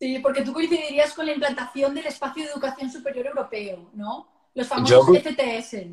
Sí, 0.00 0.20
porque 0.22 0.42
tú 0.42 0.52
coincidirías 0.52 1.12
con 1.12 1.26
la 1.26 1.32
implantación 1.32 1.92
del 1.94 2.06
espacio 2.06 2.44
de 2.44 2.50
educación 2.52 2.90
superior 2.90 3.26
europeo, 3.26 3.90
¿no? 3.94 4.28
Los 4.54 4.68
Yo 4.68 4.74
famosos 4.74 5.06
co- 5.06 5.14
FTS. 5.16 5.86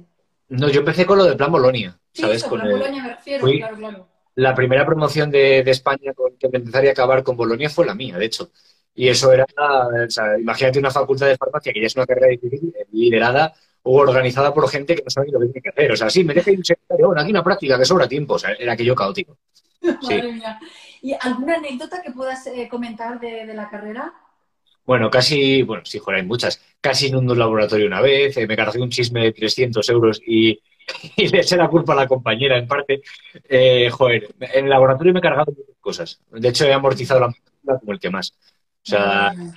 No, 0.50 0.70
yo 0.70 0.82
empecé 0.82 1.06
con 1.08 1.18
lo 1.18 1.26
del 1.26 1.38
plan 1.38 1.52
Bolonia, 1.52 2.00
Sí, 2.14 2.22
¿sabes? 2.22 2.38
eso, 2.38 2.50
Con 2.50 2.62
el- 2.62 2.72
Bolonia 2.72 3.02
me 3.04 3.10
refiero, 3.16 3.42
fui- 3.42 3.58
claro, 3.58 3.78
claro. 3.78 4.08
la 4.36 4.54
primera 4.54 4.86
promoción 4.86 5.32
de, 5.32 5.64
de 5.64 5.72
España 5.72 6.14
con 6.14 6.38
que 6.38 6.48
empezaría 6.52 6.92
a 6.92 6.94
acabar 6.94 7.24
con 7.24 7.36
Bolonia 7.36 7.70
fue 7.70 7.86
la 7.86 7.96
mía, 7.96 8.18
de 8.18 8.26
hecho. 8.26 8.52
Y 8.94 9.08
eso 9.10 9.34
era, 9.34 9.46
o 9.58 10.10
sea, 10.10 10.38
imagínate 10.38 10.80
una 10.80 10.92
facultad 10.92 11.28
de 11.28 11.36
farmacia 11.38 11.74
que 11.74 11.82
ya 11.82 11.88
es 11.88 11.96
una 11.96 12.06
carrera 12.06 12.28
difícil, 12.28 12.74
liderada 12.92 13.54
o 13.88 14.00
organizada 14.00 14.54
por 14.54 14.68
gente 14.68 14.96
que 14.96 15.04
no 15.04 15.10
sabe 15.10 15.32
lo 15.32 15.40
que 15.40 15.46
tiene 15.46 15.62
que 15.62 15.70
hacer. 15.70 15.92
O 15.92 15.96
sea, 15.96 16.10
sí, 16.10 16.24
me 16.24 16.34
deja 16.34 16.52
ir 16.52 16.58
un 16.58 16.66
secretario, 16.66 17.08
bueno, 17.08 17.22
aquí 17.22 17.32
una 17.32 17.44
práctica 17.44 17.78
que 17.78 17.86
sobra 17.86 18.08
tiempo. 18.08 18.34
O 18.34 18.40
sea, 18.40 18.52
era 18.54 18.74
aquello 18.74 18.96
caótico. 18.96 19.38
Sí. 20.02 20.16
Madre 20.16 20.34
mía. 20.34 20.60
¿Y 21.04 21.14
alguna 21.22 21.58
anécdota 21.58 22.02
que 22.02 22.10
puedas 22.12 22.48
eh, 22.48 22.68
comentar 22.68 23.20
de, 23.20 23.46
de 23.46 23.54
la 23.54 23.70
carrera? 23.70 24.12
Bueno, 24.84 25.12
casi, 25.12 25.62
bueno, 25.62 25.86
sí, 25.86 26.00
joder, 26.00 26.22
hay 26.22 26.26
muchas. 26.26 26.60
Casi 26.82 27.08
inundo 27.08 27.34
un 27.34 27.40
laboratorio 27.40 27.86
una 27.86 28.02
vez, 28.02 28.36
eh, 28.38 28.48
me 28.48 28.56
cargué 28.56 28.82
un 28.82 28.90
chisme 28.90 29.22
de 29.22 29.32
300 29.32 29.88
euros 29.90 30.20
y, 30.26 30.60
y 31.18 31.28
le 31.28 31.42
eché 31.42 31.56
la 31.56 31.68
culpa 31.68 31.94
a 31.94 31.98
la 31.98 32.08
compañera 32.08 32.58
en 32.58 32.68
parte. 32.68 33.04
Eh, 33.48 33.90
joder, 33.92 34.34
en 34.40 34.66
el 34.66 34.70
laboratorio 34.70 35.14
me 35.14 35.20
he 35.20 35.22
cargado 35.22 35.52
muchas 35.52 35.76
cosas. 35.80 36.20
De 36.32 36.50
hecho, 36.50 36.66
he 36.66 36.74
amortizado 36.74 37.20
la 37.20 37.80
como 37.80 37.92
el 37.92 38.00
que 38.00 38.10
más. 38.10 38.32
O 38.32 38.90
sea, 38.90 39.34
Madre. 39.36 39.52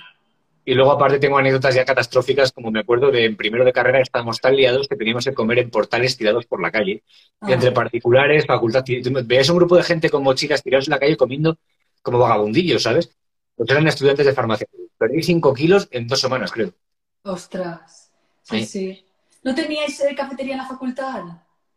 Y 0.71 0.73
luego 0.75 0.91
aparte 0.91 1.19
tengo 1.19 1.37
anécdotas 1.37 1.75
ya 1.75 1.85
catastróficas, 1.85 2.51
como 2.51 2.71
me 2.71 2.79
acuerdo 2.81 3.11
de 3.11 3.25
en 3.25 3.35
primero 3.35 3.65
de 3.65 3.73
carrera 3.73 4.01
estábamos 4.01 4.39
tan 4.39 4.55
liados 4.55 4.87
que 4.87 4.95
teníamos 4.95 5.25
que 5.25 5.33
comer 5.33 5.59
en 5.59 5.69
portales 5.69 6.17
tirados 6.17 6.45
por 6.45 6.61
la 6.61 6.71
calle, 6.71 7.03
Ah, 7.41 7.51
entre 7.53 7.71
particulares, 7.71 8.45
facultad. 8.45 8.83
Veías 9.25 9.49
un 9.49 9.57
grupo 9.57 9.75
de 9.77 9.83
gente 9.83 10.09
con 10.09 10.23
mochilas 10.23 10.61
tirados 10.63 10.87
en 10.87 10.91
la 10.91 10.99
calle 10.99 11.17
comiendo 11.17 11.57
como 12.01 12.19
vagabundillos, 12.19 12.83
¿sabes? 12.83 13.15
Pues 13.55 13.69
eran 13.69 13.87
estudiantes 13.87 14.25
de 14.25 14.33
farmacia. 14.33 14.67
Perdí 14.97 15.23
5 15.23 15.53
kilos 15.53 15.87
en 15.91 16.07
dos 16.07 16.19
semanas, 16.19 16.51
creo. 16.51 16.73
Ostras. 17.23 18.11
Sí, 18.43 18.59
Sí. 18.61 18.65
sí. 18.65 19.05
¿No 19.43 19.55
teníais 19.55 19.99
eh, 20.01 20.15
cafetería 20.15 20.53
en 20.53 20.59
la 20.59 20.67
facultad? 20.67 21.23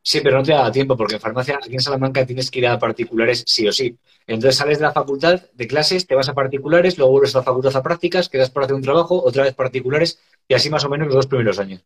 Sí, 0.02 0.21
pero 0.21 0.38
no 0.38 0.42
te 0.42 0.52
daba 0.52 0.73
tiempo, 0.73 0.97
porque 0.97 1.14
en 1.14 1.21
farmacia, 1.21 1.59
aquí 1.62 1.75
en 1.75 1.80
Salamanca, 1.80 2.26
tienes 2.26 2.50
que 2.50 2.59
ir 2.59 2.66
a 2.66 2.78
particulares 2.78 3.44
sí 3.47 3.66
o 3.68 3.73
sí. 3.73 3.97
Entonces 4.26 4.56
sales 4.56 4.78
de 4.78 4.85
la 4.85 4.92
facultad 4.92 5.40
de 5.52 5.66
clases, 5.66 6.06
te 6.06 6.14
vas 6.14 6.28
a 6.28 6.35
particulares, 6.35 6.99
luego 6.99 7.12
vuelves 7.12 7.35
a 7.37 7.38
la 7.38 7.44
facultad 7.44 7.76
a 7.76 7.82
prácticas, 7.82 8.28
quedas 8.28 8.50
para 8.50 8.66
hacer 8.66 8.76
un 8.76 8.82
trabajo, 8.82 9.23
otra 9.23 9.44
vez 9.44 9.54
particulares, 9.54 10.21
y 10.49 10.54
así 10.54 10.71
más 10.71 10.85
o 10.85 10.88
menos 10.88 11.06
los 11.06 11.16
dos 11.16 11.26
primeros 11.26 11.59
años. 11.59 11.85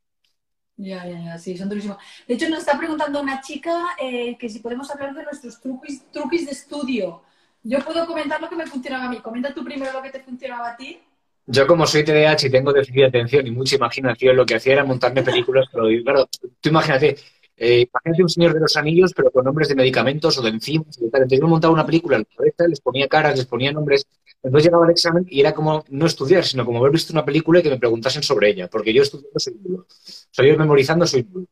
Ya, 0.78 1.06
ya, 1.06 1.18
ya, 1.24 1.38
sí, 1.38 1.56
son 1.56 1.68
durísimos. 1.68 1.96
De 2.28 2.34
hecho, 2.34 2.48
nos 2.50 2.60
está 2.60 2.76
preguntando 2.76 3.20
una 3.20 3.40
chica 3.40 3.96
eh, 3.98 4.36
que 4.38 4.48
si 4.48 4.58
podemos 4.60 4.90
hablar 4.90 5.14
de 5.14 5.22
nuestros 5.24 5.60
truquis, 5.60 6.02
truquis 6.12 6.46
de 6.46 6.52
estudio. 6.52 7.22
Yo 7.62 7.78
puedo 7.80 8.06
comentar 8.06 8.40
lo 8.40 8.48
que 8.48 8.56
me 8.56 8.66
funcionaba 8.66 9.06
a 9.06 9.08
mí. 9.10 9.18
Comenta 9.20 9.54
tú 9.54 9.64
primero 9.64 9.92
lo 9.92 10.02
que 10.02 10.10
te 10.10 10.20
funcionaba 10.20 10.70
a 10.70 10.76
ti. 10.76 11.00
Yo 11.46 11.66
como 11.66 11.86
soy 11.86 12.04
TDAH 12.04 12.46
y 12.46 12.50
tengo 12.50 12.72
déficit 12.72 12.96
de 12.96 13.06
atención 13.06 13.46
y 13.46 13.52
mucha 13.52 13.76
imaginación, 13.76 14.36
lo 14.36 14.44
que 14.44 14.56
hacía 14.56 14.74
era 14.74 14.84
montarme 14.84 15.22
películas, 15.22 15.66
pero 15.72 15.86
claro, 16.02 16.28
tú 16.60 16.68
imagínate, 16.68 17.16
eh, 17.56 17.88
imagínate 17.88 18.22
un 18.22 18.28
señor 18.28 18.54
de 18.54 18.60
los 18.60 18.76
anillos, 18.76 19.12
pero 19.14 19.30
con 19.30 19.44
nombres 19.44 19.68
de 19.68 19.74
medicamentos 19.74 20.36
o 20.38 20.42
de 20.42 20.50
enzimas 20.50 20.98
y 20.98 21.10
tal. 21.10 21.22
Entonces 21.22 21.40
yo 21.40 21.48
montaba 21.48 21.72
una 21.72 21.86
película 21.86 22.16
en 22.16 22.26
la 22.28 22.36
cabeza, 22.36 22.68
les 22.68 22.80
ponía 22.80 23.08
caras, 23.08 23.36
les 23.36 23.46
ponía 23.46 23.72
nombres, 23.72 24.06
entonces 24.42 24.66
llegaba 24.66 24.84
al 24.84 24.90
examen 24.90 25.26
y 25.28 25.40
era 25.40 25.54
como 25.54 25.84
no 25.88 26.06
estudiar, 26.06 26.44
sino 26.44 26.64
como 26.64 26.78
haber 26.78 26.92
visto 26.92 27.12
una 27.12 27.24
película 27.24 27.60
y 27.60 27.62
que 27.62 27.70
me 27.70 27.78
preguntasen 27.78 28.22
sobre 28.22 28.50
ella, 28.50 28.68
porque 28.68 28.92
yo 28.92 29.02
estudiando 29.02 29.38
soy 29.38 29.54
nulo. 29.62 29.86
Sea, 29.88 30.46
yo 30.46 30.56
memorizando 30.56 31.06
soy 31.06 31.24
nulo. 31.24 31.46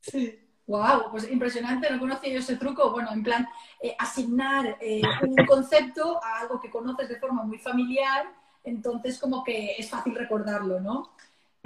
Sí. 0.00 0.44
Wow, 0.68 1.10
pues 1.10 1.30
impresionante, 1.30 1.90
no 1.90 1.98
conocía 1.98 2.30
yo 2.30 2.40
ese 2.40 2.56
truco. 2.56 2.90
Bueno, 2.90 3.10
en 3.10 3.22
plan, 3.22 3.48
eh, 3.80 3.96
asignar 3.98 4.76
eh, 4.82 5.00
un 5.22 5.46
concepto 5.46 6.22
a 6.22 6.40
algo 6.40 6.60
que 6.60 6.70
conoces 6.70 7.08
de 7.08 7.16
forma 7.16 7.42
muy 7.42 7.58
familiar, 7.58 8.26
entonces 8.62 9.18
como 9.18 9.42
que 9.42 9.76
es 9.78 9.88
fácil 9.88 10.14
recordarlo, 10.14 10.78
¿no? 10.78 11.14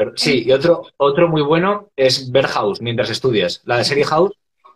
Pero, 0.04 0.16
sí, 0.16 0.42
y 0.44 0.52
otro, 0.52 0.84
otro 0.96 1.28
muy 1.28 1.42
bueno 1.42 1.90
es 1.94 2.32
ver 2.32 2.46
House 2.46 2.80
mientras 2.80 3.08
estudias. 3.08 3.62
La 3.64 3.76
de 3.76 3.84
serie 3.84 4.04
House, 4.04 4.32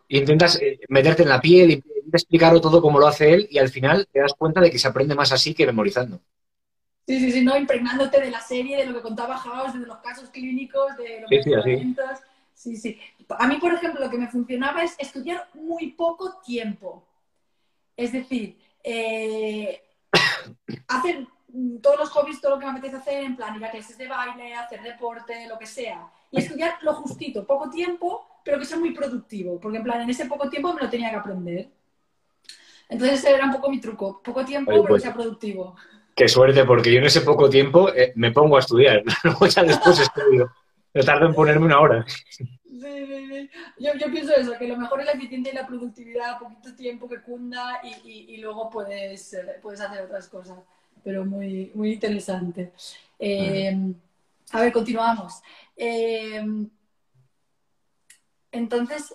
intentas 0.08 0.60
eh, 0.62 0.78
meterte 0.88 1.24
en 1.24 1.30
la 1.30 1.40
piel 1.40 1.70
y 1.70 1.74
intentas 1.74 2.22
explicarlo 2.22 2.60
todo 2.60 2.80
como 2.80 3.00
lo 3.00 3.08
hace 3.08 3.32
él 3.34 3.48
y 3.50 3.58
al 3.58 3.68
final 3.68 4.06
te 4.12 4.20
das 4.20 4.34
cuenta 4.34 4.60
de 4.60 4.70
que 4.70 4.78
se 4.78 4.86
aprende 4.86 5.16
más 5.16 5.32
así 5.32 5.52
que 5.52 5.66
memorizando. 5.66 6.20
Sí, 7.08 7.18
sí, 7.18 7.32
sí, 7.32 7.42
no 7.42 7.56
impregnándote 7.56 8.20
de 8.20 8.30
la 8.30 8.40
serie, 8.40 8.76
de 8.78 8.86
lo 8.86 8.94
que 8.94 9.02
contaba 9.02 9.36
House, 9.36 9.74
de 9.74 9.86
los 9.86 9.98
casos 9.98 10.30
clínicos, 10.30 10.96
de 10.96 11.20
los 11.20 11.30
Sí, 11.30 11.40
sí. 11.42 11.94
Sí, 12.54 12.76
sí. 12.76 12.98
A 13.28 13.46
mí, 13.46 13.56
por 13.56 13.74
ejemplo, 13.74 14.00
lo 14.00 14.10
que 14.10 14.16
me 14.16 14.28
funcionaba 14.28 14.82
es 14.82 14.94
estudiar 14.98 15.48
muy 15.54 15.88
poco 15.92 16.40
tiempo. 16.44 17.04
Es 17.96 18.12
decir, 18.12 18.58
eh, 18.82 19.82
hobbies, 22.16 22.40
todo 22.40 22.54
lo 22.54 22.58
que 22.58 22.66
me 22.66 22.72
apetece 22.72 22.96
hacer, 22.96 23.24
en 23.24 23.36
plan, 23.36 23.54
ir 23.54 23.64
a 23.64 23.70
clases 23.70 23.98
de 23.98 24.08
baile, 24.08 24.54
hacer 24.54 24.82
deporte, 24.82 25.46
lo 25.48 25.58
que 25.58 25.66
sea. 25.66 26.08
Y 26.30 26.38
estudiar 26.38 26.78
lo 26.82 26.94
justito, 26.94 27.46
poco 27.46 27.68
tiempo, 27.70 28.26
pero 28.44 28.58
que 28.58 28.64
sea 28.64 28.78
muy 28.78 28.92
productivo. 28.92 29.60
Porque, 29.60 29.78
en 29.78 29.84
plan, 29.84 30.00
en 30.00 30.10
ese 30.10 30.26
poco 30.26 30.48
tiempo 30.48 30.72
me 30.72 30.82
lo 30.82 30.90
tenía 30.90 31.10
que 31.10 31.16
aprender. 31.16 31.68
Entonces, 32.88 33.18
ese 33.18 33.34
era 33.34 33.46
un 33.46 33.52
poco 33.52 33.70
mi 33.70 33.80
truco. 33.80 34.22
Poco 34.22 34.44
tiempo, 34.44 34.70
pero 34.70 34.84
pues 34.84 35.02
que 35.02 35.08
sea 35.08 35.14
productivo. 35.14 35.76
Qué 36.14 36.28
suerte, 36.28 36.64
porque 36.64 36.92
yo 36.92 36.98
en 36.98 37.04
ese 37.04 37.20
poco 37.20 37.50
tiempo 37.50 37.92
eh, 37.92 38.12
me 38.16 38.30
pongo 38.32 38.56
a 38.56 38.60
estudiar. 38.60 39.02
Luego 39.24 39.46
ya 39.46 39.62
después 39.62 40.00
estudio. 40.00 40.50
Me 40.94 41.02
tardo 41.02 41.26
en 41.26 41.34
ponerme 41.34 41.66
una 41.66 41.78
hora. 41.78 42.06
Yo, 43.78 43.92
yo, 43.98 44.10
pienso 44.10 44.34
eso, 44.34 44.54
que 44.58 44.66
lo 44.66 44.76
mejor 44.76 45.00
es 45.00 45.06
la 45.06 45.12
eficiencia 45.12 45.52
y 45.52 45.54
la 45.54 45.66
productividad, 45.66 46.38
poquito 46.38 46.74
tiempo 46.74 47.08
que 47.08 47.20
cunda 47.20 47.80
y, 47.82 48.26
y, 48.34 48.36
luego 48.38 48.70
puedes, 48.70 49.34
eh, 49.34 49.58
puedes 49.60 49.80
hacer 49.80 50.04
otras 50.04 50.28
cosas. 50.28 50.58
Pero 51.06 51.24
muy, 51.24 51.70
muy 51.72 51.92
interesante. 51.92 52.72
Eh, 53.16 53.94
a 54.50 54.60
ver, 54.60 54.72
continuamos. 54.72 55.40
Eh, 55.76 56.44
entonces, 58.50 59.14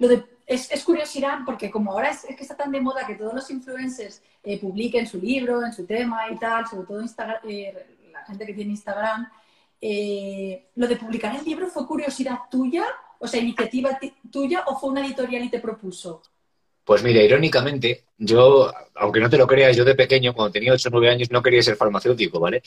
lo 0.00 0.08
de, 0.08 0.24
es, 0.44 0.72
es, 0.72 0.82
curiosidad 0.82 1.38
porque 1.46 1.70
como 1.70 1.92
ahora 1.92 2.10
es, 2.10 2.24
es, 2.24 2.34
que 2.34 2.42
está 2.42 2.56
tan 2.56 2.72
de 2.72 2.80
moda 2.80 3.06
que 3.06 3.14
todos 3.14 3.34
los 3.34 3.48
influencers 3.48 4.22
publiquen 4.60 5.06
su 5.06 5.20
libro, 5.20 5.64
en 5.64 5.72
su 5.72 5.86
tema 5.86 6.28
y 6.32 6.36
tal, 6.36 6.66
sobre 6.66 6.86
todo 6.88 7.00
Instagram, 7.00 7.38
la 8.12 8.24
gente 8.24 8.46
que 8.46 8.54
tiene 8.54 8.72
Instagram, 8.72 9.28
eh, 9.80 10.70
¿lo 10.74 10.86
de 10.88 10.96
publicar 10.96 11.36
el 11.36 11.44
libro 11.44 11.68
fue 11.68 11.86
curiosidad 11.86 12.40
tuya? 12.50 12.86
O 13.18 13.26
sea, 13.28 13.40
iniciativa 13.40 13.98
tuya 14.30 14.64
o 14.66 14.78
fue 14.78 14.90
una 14.90 15.04
editorial 15.04 15.44
y 15.44 15.50
te 15.50 15.60
propuso? 15.60 16.22
Pues 16.86 17.02
mira, 17.02 17.20
irónicamente, 17.20 18.04
yo, 18.16 18.72
aunque 18.94 19.18
no 19.18 19.28
te 19.28 19.36
lo 19.36 19.48
creas, 19.48 19.76
yo 19.76 19.84
de 19.84 19.96
pequeño, 19.96 20.32
cuando 20.32 20.52
tenía 20.52 20.72
8 20.72 20.88
o 20.88 20.92
9 20.92 21.10
años, 21.10 21.32
no 21.32 21.42
quería 21.42 21.60
ser 21.60 21.74
farmacéutico, 21.74 22.38
¿vale? 22.38 22.62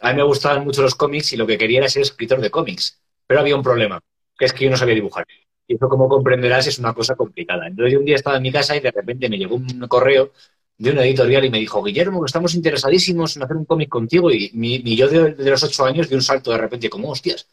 A 0.00 0.10
mí 0.10 0.16
me 0.16 0.24
gustaban 0.24 0.64
mucho 0.64 0.82
los 0.82 0.96
cómics 0.96 1.32
y 1.34 1.36
lo 1.36 1.46
que 1.46 1.56
quería 1.56 1.78
era 1.78 1.88
ser 1.88 2.02
escritor 2.02 2.40
de 2.40 2.50
cómics. 2.50 3.00
Pero 3.28 3.38
había 3.40 3.54
un 3.54 3.62
problema, 3.62 4.00
que 4.36 4.46
es 4.46 4.52
que 4.52 4.64
yo 4.64 4.70
no 4.72 4.76
sabía 4.76 4.96
dibujar. 4.96 5.24
Y 5.68 5.76
eso, 5.76 5.88
como 5.88 6.08
comprenderás, 6.08 6.66
es 6.66 6.80
una 6.80 6.92
cosa 6.94 7.14
complicada. 7.14 7.68
Entonces, 7.68 7.92
yo 7.92 8.00
un 8.00 8.06
día 8.06 8.16
estaba 8.16 8.38
en 8.38 8.42
mi 8.42 8.50
casa 8.50 8.76
y 8.76 8.80
de 8.80 8.90
repente 8.90 9.28
me 9.28 9.38
llegó 9.38 9.54
un 9.54 9.86
correo 9.86 10.32
de 10.76 10.90
una 10.90 11.04
editorial 11.04 11.44
y 11.44 11.50
me 11.50 11.60
dijo, 11.60 11.80
Guillermo, 11.80 12.26
estamos 12.26 12.56
interesadísimos 12.56 13.36
en 13.36 13.44
hacer 13.44 13.56
un 13.56 13.66
cómic 13.66 13.88
contigo. 13.88 14.32
Y 14.32 14.50
mi, 14.52 14.96
yo 14.96 15.06
de, 15.08 15.48
los 15.48 15.62
ocho 15.62 15.84
años 15.84 16.08
di 16.08 16.16
un 16.16 16.22
salto 16.22 16.50
de 16.50 16.58
repente, 16.58 16.90
como, 16.90 17.10
hostias. 17.10 17.46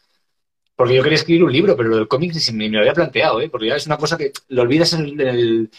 Porque 0.74 0.94
yo 0.96 1.02
quería 1.04 1.16
escribir 1.16 1.44
un 1.44 1.52
libro, 1.52 1.76
pero 1.76 1.90
lo 1.90 1.96
del 1.96 2.08
cómic 2.08 2.34
ni 2.52 2.68
me 2.68 2.76
lo 2.76 2.80
había 2.80 2.94
planteado, 2.94 3.40
¿eh? 3.40 3.48
porque 3.48 3.68
ya 3.68 3.76
es 3.76 3.86
una 3.86 3.98
cosa 3.98 4.16
que 4.18 4.32
lo 4.48 4.62
olvidas 4.62 4.92
en, 4.94 5.20
el, 5.20 5.70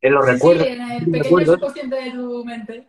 en 0.00 0.12
los 0.12 0.26
recuerdos. 0.26 0.66
en 0.66 0.80
el 0.80 1.10
pequeño 1.10 1.46
subconsciente 1.46 1.96
de 1.96 2.10
tu 2.12 2.44
mente. 2.44 2.88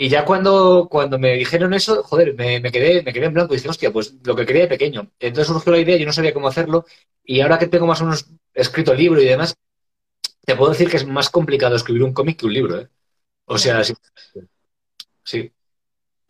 Y 0.00 0.08
ya 0.08 0.24
cuando, 0.24 0.86
cuando 0.88 1.18
me 1.18 1.32
dijeron 1.34 1.74
eso, 1.74 2.04
joder, 2.04 2.34
me, 2.34 2.60
me, 2.60 2.70
quedé, 2.70 3.02
me 3.02 3.12
quedé 3.12 3.26
en 3.26 3.34
blanco 3.34 3.52
y 3.52 3.56
dije, 3.56 3.68
hostia, 3.68 3.92
pues 3.92 4.14
lo 4.24 4.36
que 4.36 4.46
quería 4.46 4.62
de 4.62 4.68
pequeño. 4.68 5.10
Entonces 5.18 5.48
surgió 5.48 5.72
la 5.72 5.80
idea, 5.80 5.96
yo 5.96 6.06
no 6.06 6.12
sabía 6.12 6.32
cómo 6.32 6.46
hacerlo. 6.46 6.84
Y 7.24 7.40
ahora 7.40 7.58
que 7.58 7.66
tengo 7.66 7.86
más 7.86 8.00
o 8.00 8.04
menos 8.04 8.30
escrito 8.54 8.92
el 8.92 8.98
libro 8.98 9.20
y 9.20 9.24
demás, 9.24 9.56
te 10.44 10.54
puedo 10.54 10.70
decir 10.70 10.88
que 10.88 10.98
es 10.98 11.06
más 11.06 11.30
complicado 11.30 11.74
escribir 11.74 12.04
un 12.04 12.14
cómic 12.14 12.38
que 12.38 12.46
un 12.46 12.54
libro, 12.54 12.80
¿eh? 12.80 12.88
O 13.46 13.58
sea, 13.58 13.82
sí. 13.82 13.94
sí. 15.24 15.52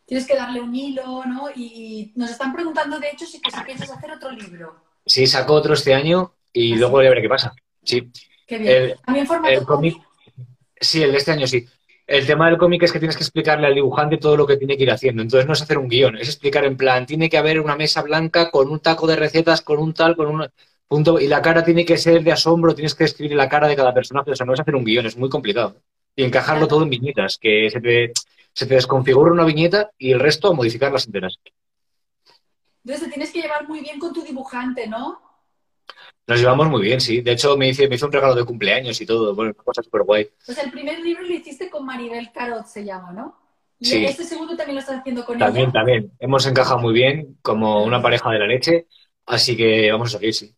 Tienes 0.06 0.26
que 0.26 0.34
darle 0.34 0.62
un 0.62 0.74
hilo, 0.74 1.24
¿no? 1.26 1.50
Y 1.54 2.12
nos 2.16 2.30
están 2.30 2.54
preguntando, 2.54 2.98
de 2.98 3.10
hecho, 3.10 3.26
si, 3.26 3.38
que 3.40 3.50
si 3.50 3.60
piensas 3.64 3.90
hacer 3.90 4.12
otro 4.12 4.30
libro. 4.30 4.82
Sí, 5.04 5.26
saco 5.26 5.52
otro 5.52 5.74
este 5.74 5.94
año 5.94 6.34
y 6.52 6.72
¿Ah, 6.72 6.76
luego 6.78 7.02
ya 7.02 7.10
veré 7.10 7.22
qué 7.22 7.28
pasa. 7.28 7.54
Sí. 7.82 8.10
Qué 8.46 8.58
bien. 8.58 8.94
¿También 9.04 9.26
formato 9.26 9.66
cómic? 9.66 9.96
Sí, 10.80 11.02
el 11.02 11.12
de 11.12 11.18
este 11.18 11.32
año 11.32 11.46
sí. 11.46 11.66
El 12.06 12.26
tema 12.26 12.46
del 12.48 12.56
cómic 12.56 12.82
es 12.82 12.92
que 12.92 12.98
tienes 12.98 13.16
que 13.16 13.22
explicarle 13.22 13.66
al 13.66 13.74
dibujante 13.74 14.16
todo 14.16 14.36
lo 14.36 14.46
que 14.46 14.56
tiene 14.56 14.76
que 14.76 14.84
ir 14.84 14.90
haciendo. 14.90 15.20
Entonces 15.20 15.46
no 15.46 15.52
es 15.52 15.60
hacer 15.60 15.76
un 15.76 15.88
guion, 15.88 16.16
es 16.16 16.28
explicar 16.28 16.64
en 16.64 16.76
plan, 16.76 17.04
tiene 17.04 17.28
que 17.28 17.36
haber 17.36 17.60
una 17.60 17.76
mesa 17.76 18.00
blanca 18.02 18.50
con 18.50 18.70
un 18.70 18.80
taco 18.80 19.06
de 19.06 19.16
recetas, 19.16 19.60
con 19.60 19.78
un 19.78 19.92
tal, 19.92 20.16
con 20.16 20.26
un 20.26 20.48
punto, 20.86 21.20
y 21.20 21.26
la 21.26 21.42
cara 21.42 21.62
tiene 21.62 21.84
que 21.84 21.98
ser 21.98 22.22
de 22.22 22.32
asombro, 22.32 22.74
tienes 22.74 22.94
que 22.94 23.04
escribir 23.04 23.36
la 23.36 23.48
cara 23.48 23.68
de 23.68 23.76
cada 23.76 23.92
personaje. 23.92 24.30
O 24.30 24.34
sea, 24.34 24.46
no 24.46 24.54
es 24.54 24.60
hacer 24.60 24.74
un 24.74 24.84
guion, 24.84 25.04
es 25.04 25.18
muy 25.18 25.28
complicado 25.28 25.76
y 26.16 26.24
encajarlo 26.24 26.66
todo 26.66 26.82
en 26.82 26.90
viñetas, 26.90 27.38
que 27.38 27.68
se 27.70 27.80
te, 27.80 28.12
se 28.52 28.66
desconfigura 28.66 29.30
una 29.30 29.44
viñeta 29.44 29.90
y 29.96 30.10
el 30.10 30.18
resto 30.18 30.48
a 30.48 30.54
modificarlas 30.54 31.06
enteras. 31.06 31.38
Entonces 32.82 33.04
te 33.04 33.12
tienes 33.12 33.30
que 33.32 33.42
llevar 33.42 33.68
muy 33.68 33.80
bien 33.80 34.00
con 34.00 34.12
tu 34.12 34.22
dibujante, 34.22 34.88
¿no? 34.88 35.27
Nos 36.28 36.40
llevamos 36.40 36.68
muy 36.68 36.82
bien, 36.82 37.00
sí. 37.00 37.22
De 37.22 37.32
hecho, 37.32 37.56
me, 37.56 37.68
hice, 37.68 37.88
me 37.88 37.94
hizo 37.94 38.04
un 38.04 38.12
regalo 38.12 38.34
de 38.34 38.44
cumpleaños 38.44 39.00
y 39.00 39.06
todo. 39.06 39.34
Bueno, 39.34 39.54
cosa 39.54 39.82
súper 39.82 40.02
guay. 40.02 40.28
Pues 40.44 40.58
el 40.58 40.70
primer 40.70 41.00
libro 41.00 41.22
lo 41.22 41.32
hiciste 41.32 41.70
con 41.70 41.86
Maribel 41.86 42.30
Carot, 42.32 42.66
se 42.66 42.84
llama, 42.84 43.12
¿no? 43.12 43.34
Y 43.80 43.86
sí. 43.86 44.04
este 44.04 44.24
segundo 44.24 44.54
también 44.54 44.74
lo 44.74 44.80
estás 44.80 45.00
haciendo 45.00 45.24
con 45.24 45.38
también, 45.38 45.68
ella. 45.68 45.72
También, 45.72 46.02
también. 46.02 46.18
Hemos 46.20 46.46
encajado 46.46 46.80
muy 46.80 46.92
bien, 46.92 47.38
como 47.40 47.82
una 47.82 48.02
pareja 48.02 48.30
de 48.30 48.38
la 48.40 48.46
leche. 48.46 48.86
Así 49.24 49.56
que 49.56 49.90
vamos 49.90 50.14
a 50.14 50.18
seguir, 50.18 50.34
sí. 50.34 50.54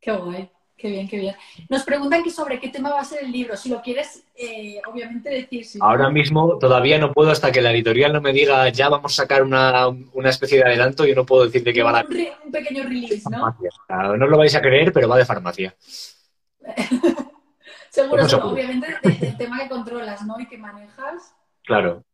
Qué 0.00 0.12
guay. 0.12 0.50
Qué 0.80 0.88
bien, 0.88 1.06
qué 1.06 1.18
bien. 1.18 1.34
Nos 1.68 1.82
preguntan 1.82 2.22
que 2.22 2.30
sobre 2.30 2.58
qué 2.58 2.68
tema 2.68 2.88
va 2.90 3.00
a 3.00 3.04
ser 3.04 3.22
el 3.24 3.30
libro. 3.30 3.54
Si 3.54 3.68
lo 3.68 3.82
quieres, 3.82 4.24
eh, 4.34 4.80
obviamente 4.86 5.28
decir. 5.28 5.64
Si 5.64 5.78
Ahora 5.82 6.08
mismo 6.08 6.56
todavía 6.58 6.98
no 6.98 7.12
puedo 7.12 7.30
hasta 7.30 7.52
que 7.52 7.60
la 7.60 7.70
editorial 7.70 8.14
no 8.14 8.22
me 8.22 8.32
diga 8.32 8.66
ya 8.70 8.88
vamos 8.88 9.12
a 9.12 9.22
sacar 9.22 9.42
una, 9.42 9.88
una 9.88 10.30
especie 10.30 10.56
de 10.58 10.64
adelanto. 10.64 11.04
Yo 11.04 11.14
no 11.14 11.26
puedo 11.26 11.44
decir 11.44 11.62
de 11.62 11.74
qué 11.74 11.82
va 11.82 11.90
a 11.90 11.92
dar. 11.92 12.06
Un, 12.06 12.16
un 12.46 12.50
pequeño 12.50 12.84
release, 12.84 13.28
¿no? 13.28 13.54
Claro, 13.86 14.16
no 14.16 14.26
lo 14.26 14.38
vais 14.38 14.54
a 14.54 14.62
creer, 14.62 14.90
pero 14.90 15.06
va 15.06 15.18
de 15.18 15.26
farmacia. 15.26 15.76
Seguro, 17.90 18.22
pues 18.22 18.34
obviamente 18.34 18.86
del 19.02 19.36
tema 19.36 19.58
que 19.58 19.68
controlas, 19.68 20.24
¿no? 20.24 20.40
Y 20.40 20.46
que 20.46 20.56
manejas. 20.56 21.34
Claro. 21.64 22.04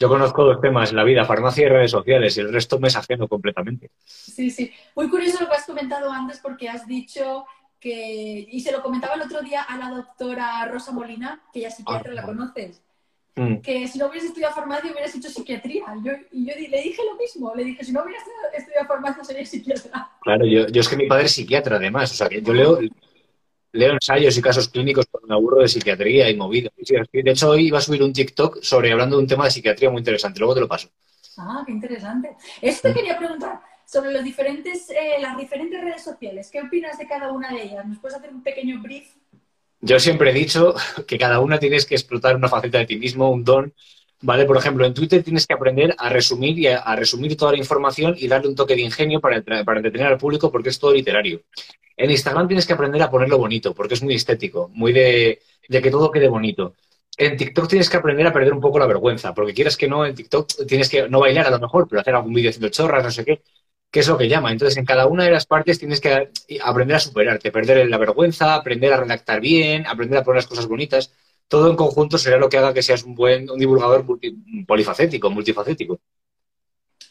Yo 0.00 0.08
conozco 0.08 0.44
dos 0.44 0.62
temas 0.62 0.94
la 0.94 1.04
vida, 1.04 1.26
farmacia 1.26 1.66
y 1.66 1.68
redes 1.68 1.90
sociales, 1.90 2.34
y 2.36 2.40
el 2.40 2.50
resto 2.50 2.80
me 2.80 2.88
es 2.88 2.96
ajeno 2.96 3.28
completamente. 3.28 3.90
Sí, 4.06 4.50
sí. 4.50 4.72
Muy 4.96 5.10
curioso 5.10 5.38
lo 5.42 5.48
que 5.50 5.56
has 5.56 5.66
comentado 5.66 6.10
antes 6.10 6.40
porque 6.40 6.70
has 6.70 6.86
dicho 6.86 7.44
que, 7.80 8.46
y 8.50 8.60
se 8.60 8.72
lo 8.72 8.82
comentaba 8.82 9.14
el 9.14 9.22
otro 9.22 9.40
día 9.40 9.62
a 9.62 9.76
la 9.78 9.88
doctora 9.88 10.66
Rosa 10.66 10.92
Molina, 10.92 11.40
que 11.52 11.60
ya 11.60 11.70
psiquiatra, 11.70 12.12
¿la 12.12 12.22
conoces? 12.22 12.82
Mm. 13.36 13.56
Que 13.56 13.88
si 13.88 13.98
no 13.98 14.06
hubieras 14.06 14.26
estudiado 14.26 14.54
farmacia 14.54 14.90
hubieras 14.90 15.14
hecho 15.14 15.30
psiquiatría. 15.30 15.84
Yo, 16.04 16.12
y 16.30 16.46
yo 16.46 16.54
le 16.56 16.82
dije 16.82 17.02
lo 17.10 17.16
mismo, 17.16 17.54
le 17.54 17.64
dije, 17.64 17.84
si 17.84 17.92
no 17.92 18.02
hubieras 18.02 18.22
estudiado 18.54 18.86
farmacia 18.86 19.24
serías 19.24 19.48
psiquiatra. 19.48 20.10
Claro, 20.20 20.44
yo, 20.44 20.66
yo 20.66 20.80
es 20.80 20.88
que 20.88 20.96
mi 20.96 21.06
padre 21.06 21.24
es 21.24 21.32
psiquiatra 21.32 21.76
además, 21.76 22.12
o 22.12 22.14
sea, 22.14 22.28
que 22.28 22.42
yo 22.42 22.52
leo, 22.52 22.78
leo 23.72 23.92
ensayos 23.92 24.36
y 24.36 24.42
casos 24.42 24.68
clínicos 24.68 25.06
con 25.10 25.24
un 25.24 25.32
aburro 25.32 25.62
de 25.62 25.68
psiquiatría 25.68 26.28
y 26.28 26.36
movido. 26.36 26.70
De 26.76 27.30
hecho, 27.30 27.50
hoy 27.50 27.68
iba 27.68 27.78
a 27.78 27.82
subir 27.82 28.02
un 28.02 28.12
TikTok 28.12 28.62
sobre 28.62 28.92
hablando 28.92 29.16
de 29.16 29.22
un 29.22 29.28
tema 29.28 29.44
de 29.44 29.52
psiquiatría 29.52 29.88
muy 29.88 30.00
interesante, 30.00 30.38
luego 30.38 30.54
te 30.54 30.60
lo 30.60 30.68
paso. 30.68 30.90
Ah, 31.38 31.62
qué 31.64 31.72
interesante. 31.72 32.36
Eso 32.60 32.82
te 32.82 32.92
quería 32.92 33.16
preguntar 33.16 33.69
sobre 33.90 34.12
los 34.12 34.22
diferentes, 34.22 34.88
eh, 34.90 35.20
las 35.20 35.36
diferentes 35.36 35.80
redes 35.80 36.04
sociales. 36.04 36.48
¿Qué 36.52 36.60
opinas 36.60 36.96
de 36.96 37.08
cada 37.08 37.32
una 37.32 37.52
de 37.52 37.64
ellas? 37.64 37.84
¿Nos 37.86 37.98
puedes 37.98 38.16
hacer 38.16 38.30
un 38.30 38.42
pequeño 38.42 38.80
brief? 38.80 39.08
Yo 39.80 39.98
siempre 39.98 40.30
he 40.30 40.34
dicho 40.34 40.74
que 41.08 41.18
cada 41.18 41.40
una 41.40 41.58
tienes 41.58 41.86
que 41.86 41.96
explotar 41.96 42.36
una 42.36 42.48
faceta 42.48 42.78
de 42.78 42.86
ti 42.86 42.96
mismo, 42.96 43.30
un 43.30 43.42
don. 43.44 43.74
¿Vale? 44.22 44.44
Por 44.44 44.58
ejemplo, 44.58 44.84
en 44.84 44.92
Twitter 44.92 45.22
tienes 45.22 45.46
que 45.46 45.54
aprender 45.54 45.94
a 45.96 46.10
resumir 46.10 46.58
y 46.58 46.66
a, 46.66 46.94
resumir 46.94 47.38
toda 47.38 47.52
la 47.52 47.58
información 47.58 48.14
y 48.18 48.28
darle 48.28 48.48
un 48.48 48.54
toque 48.54 48.76
de 48.76 48.82
ingenio 48.82 49.18
para, 49.18 49.42
para 49.42 49.78
entretener 49.78 50.08
al 50.08 50.18
público 50.18 50.52
porque 50.52 50.68
es 50.68 50.78
todo 50.78 50.92
literario. 50.92 51.40
En 51.96 52.10
Instagram 52.10 52.46
tienes 52.46 52.66
que 52.66 52.74
aprender 52.74 53.02
a 53.02 53.10
ponerlo 53.10 53.38
bonito 53.38 53.74
porque 53.74 53.94
es 53.94 54.02
muy 54.02 54.14
estético, 54.14 54.68
muy 54.74 54.92
de, 54.92 55.40
de 55.68 55.82
que 55.82 55.90
todo 55.90 56.10
quede 56.10 56.28
bonito 56.28 56.74
en 57.16 57.36
TikTok 57.36 57.68
tienes 57.68 57.90
que 57.90 57.98
aprender 57.98 58.26
a 58.26 58.32
perder 58.32 58.52
un 58.52 58.60
poco 58.60 58.78
la 58.78 58.86
vergüenza, 58.86 59.34
porque 59.34 59.52
quieres 59.52 59.76
que 59.76 59.86
no, 59.86 60.06
en 60.06 60.14
TikTok 60.14 60.66
tienes 60.66 60.88
que 60.88 61.06
no 61.08 61.20
bailar 61.20 61.46
a 61.46 61.50
lo 61.50 61.58
mejor, 61.58 61.86
pero 61.86 62.00
hacer 62.00 62.14
algún 62.14 62.32
vídeo 62.32 62.48
haciendo 62.48 62.70
chorras, 62.70 63.04
no 63.04 63.10
sé 63.10 63.26
qué 63.26 63.42
que 63.90 64.00
es 64.00 64.08
lo 64.08 64.16
que 64.16 64.28
llama. 64.28 64.52
Entonces, 64.52 64.76
en 64.78 64.84
cada 64.84 65.06
una 65.06 65.24
de 65.24 65.30
las 65.30 65.46
partes 65.46 65.78
tienes 65.78 66.00
que 66.00 66.30
aprender 66.62 66.96
a 66.96 67.00
superarte, 67.00 67.50
perder 67.50 67.88
la 67.88 67.98
vergüenza, 67.98 68.54
aprender 68.54 68.92
a 68.92 68.98
redactar 68.98 69.40
bien, 69.40 69.86
aprender 69.86 70.18
a 70.18 70.24
poner 70.24 70.36
las 70.36 70.46
cosas 70.46 70.66
bonitas. 70.66 71.12
Todo 71.48 71.68
en 71.68 71.76
conjunto 71.76 72.16
será 72.16 72.38
lo 72.38 72.48
que 72.48 72.58
haga 72.58 72.72
que 72.72 72.82
seas 72.82 73.02
un 73.02 73.14
buen 73.14 73.50
un 73.50 73.58
divulgador 73.58 74.06
polifacético, 74.66 75.30
multifacético. 75.30 76.00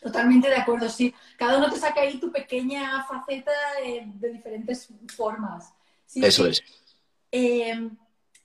Totalmente 0.02 0.48
de 0.48 0.56
acuerdo, 0.56 0.88
sí. 0.88 1.14
Cada 1.38 1.58
uno 1.58 1.70
te 1.70 1.78
saca 1.78 2.02
ahí 2.02 2.18
tu 2.20 2.32
pequeña 2.32 3.06
faceta 3.06 3.52
de, 3.84 4.30
diferentes 4.30 4.88
formas. 5.14 5.74
Eso 6.16 6.48
es. 6.48 6.64
Eh, 7.30 7.90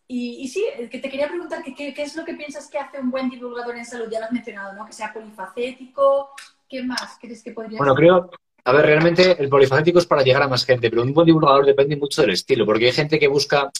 y, 0.08 0.48
sí, 0.48 0.64
que 0.90 0.98
te 0.98 1.08
quería 1.08 1.28
preguntar 1.28 1.62
¿qué, 1.62 1.74
qué, 1.74 2.02
es 2.02 2.16
lo 2.16 2.24
que 2.24 2.34
piensas 2.34 2.68
que 2.68 2.78
hace 2.78 3.00
un 3.00 3.10
buen 3.10 3.30
divulgador 3.30 3.76
en 3.76 3.86
salud. 3.86 4.08
Ya 4.10 4.18
lo 4.18 4.26
has 4.26 4.32
mencionado, 4.32 4.74
¿no? 4.74 4.84
Que 4.84 4.92
sea 4.92 5.12
polifacético, 5.12 6.30
¿Qué 6.68 6.82
más 6.82 7.18
crees 7.20 7.42
que 7.42 7.52
podría 7.52 7.78
Bueno, 7.78 7.94
creo, 7.94 8.30
a 8.64 8.72
ver, 8.72 8.86
realmente 8.86 9.36
el 9.38 9.48
polifacético 9.48 9.98
es 9.98 10.06
para 10.06 10.22
llegar 10.22 10.42
a 10.42 10.48
más 10.48 10.64
gente, 10.64 10.90
pero 10.90 11.02
un 11.02 11.12
buen 11.12 11.26
divulgador 11.26 11.66
depende 11.66 11.96
mucho 11.96 12.22
del 12.22 12.30
estilo, 12.30 12.64
porque 12.64 12.86
hay 12.86 12.92
gente 12.92 13.18
que 13.18 13.28
busca 13.28 13.70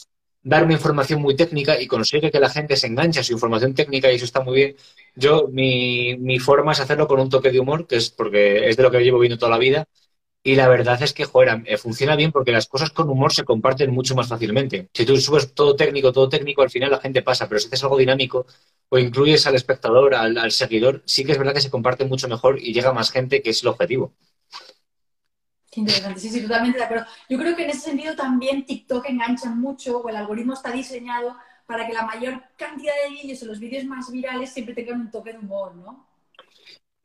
dar 0.43 0.63
una 0.63 0.73
información 0.73 1.21
muy 1.21 1.35
técnica 1.35 1.81
y 1.81 1.87
consigue 1.87 2.29
que 2.29 2.39
la 2.39 2.49
gente 2.49 2.75
se 2.77 2.85
enganche 2.85 3.19
a 3.19 3.23
su 3.23 3.33
información 3.33 3.73
técnica 3.73 4.11
y 4.11 4.15
eso 4.15 4.25
está 4.25 4.41
muy 4.41 4.55
bien. 4.55 4.75
Yo, 5.15 5.47
mi, 5.51 6.15
mi 6.17 6.37
forma 6.37 6.73
es 6.73 6.79
hacerlo 6.79 7.07
con 7.07 7.19
un 7.19 7.29
toque 7.29 7.51
de 7.51 7.59
humor, 7.59 7.87
que 7.87 7.95
es 7.95 8.11
porque 8.11 8.69
es 8.69 8.77
de 8.77 8.83
lo 8.83 8.91
que 8.91 8.99
llevo 8.99 9.19
viendo 9.19 9.39
toda 9.39 9.51
la 9.51 9.57
vida. 9.57 9.87
Y 10.47 10.53
la 10.53 10.67
verdad 10.67 11.01
es 11.01 11.11
que, 11.11 11.25
joder, 11.25 11.63
eh, 11.65 11.75
funciona 11.75 12.15
bien 12.15 12.31
porque 12.31 12.51
las 12.51 12.67
cosas 12.67 12.91
con 12.91 13.09
humor 13.09 13.33
se 13.33 13.43
comparten 13.43 13.89
mucho 13.89 14.13
más 14.13 14.27
fácilmente. 14.27 14.89
Si 14.93 15.03
tú 15.03 15.17
subes 15.17 15.55
todo 15.55 15.75
técnico, 15.75 16.13
todo 16.13 16.29
técnico, 16.29 16.61
al 16.61 16.69
final 16.69 16.91
la 16.91 16.99
gente 16.99 17.23
pasa, 17.23 17.49
pero 17.49 17.59
si 17.59 17.65
haces 17.65 17.81
algo 17.81 17.97
dinámico 17.97 18.45
o 18.89 18.99
incluyes 18.99 19.47
al 19.47 19.55
espectador, 19.55 20.13
al, 20.13 20.51
seguidor, 20.51 21.01
sí 21.07 21.25
que 21.25 21.31
es 21.31 21.39
verdad 21.39 21.55
que 21.55 21.61
se 21.61 21.71
comparte 21.71 22.05
mucho 22.05 22.27
mejor 22.27 22.59
y 22.61 22.73
llega 22.73 22.93
más 22.93 23.09
gente, 23.09 23.41
que 23.41 23.49
es 23.49 23.63
el 23.63 23.69
objetivo. 23.69 24.13
Qué 25.71 25.79
interesante, 25.79 26.19
sí, 26.19 26.29
sí, 26.29 26.43
totalmente 26.43 26.77
de 26.77 26.83
acuerdo. 26.83 27.07
Yo 27.27 27.39
creo 27.39 27.55
que 27.55 27.63
en 27.63 27.71
ese 27.71 27.89
sentido 27.89 28.15
también 28.15 28.67
TikTok 28.67 29.03
engancha 29.09 29.49
mucho 29.49 29.97
o 29.97 30.09
el 30.09 30.15
algoritmo 30.15 30.53
está 30.53 30.71
diseñado 30.71 31.35
para 31.65 31.87
que 31.87 31.93
la 31.93 32.05
mayor 32.05 32.39
cantidad 32.55 32.93
de 33.03 33.15
vídeos 33.15 33.41
o 33.41 33.47
los 33.47 33.59
vídeos 33.59 33.83
más 33.85 34.11
virales 34.11 34.51
siempre 34.51 34.75
tengan 34.75 35.01
un 35.01 35.09
toque 35.09 35.33
de 35.33 35.39
humor, 35.39 35.73
¿no? 35.75 36.05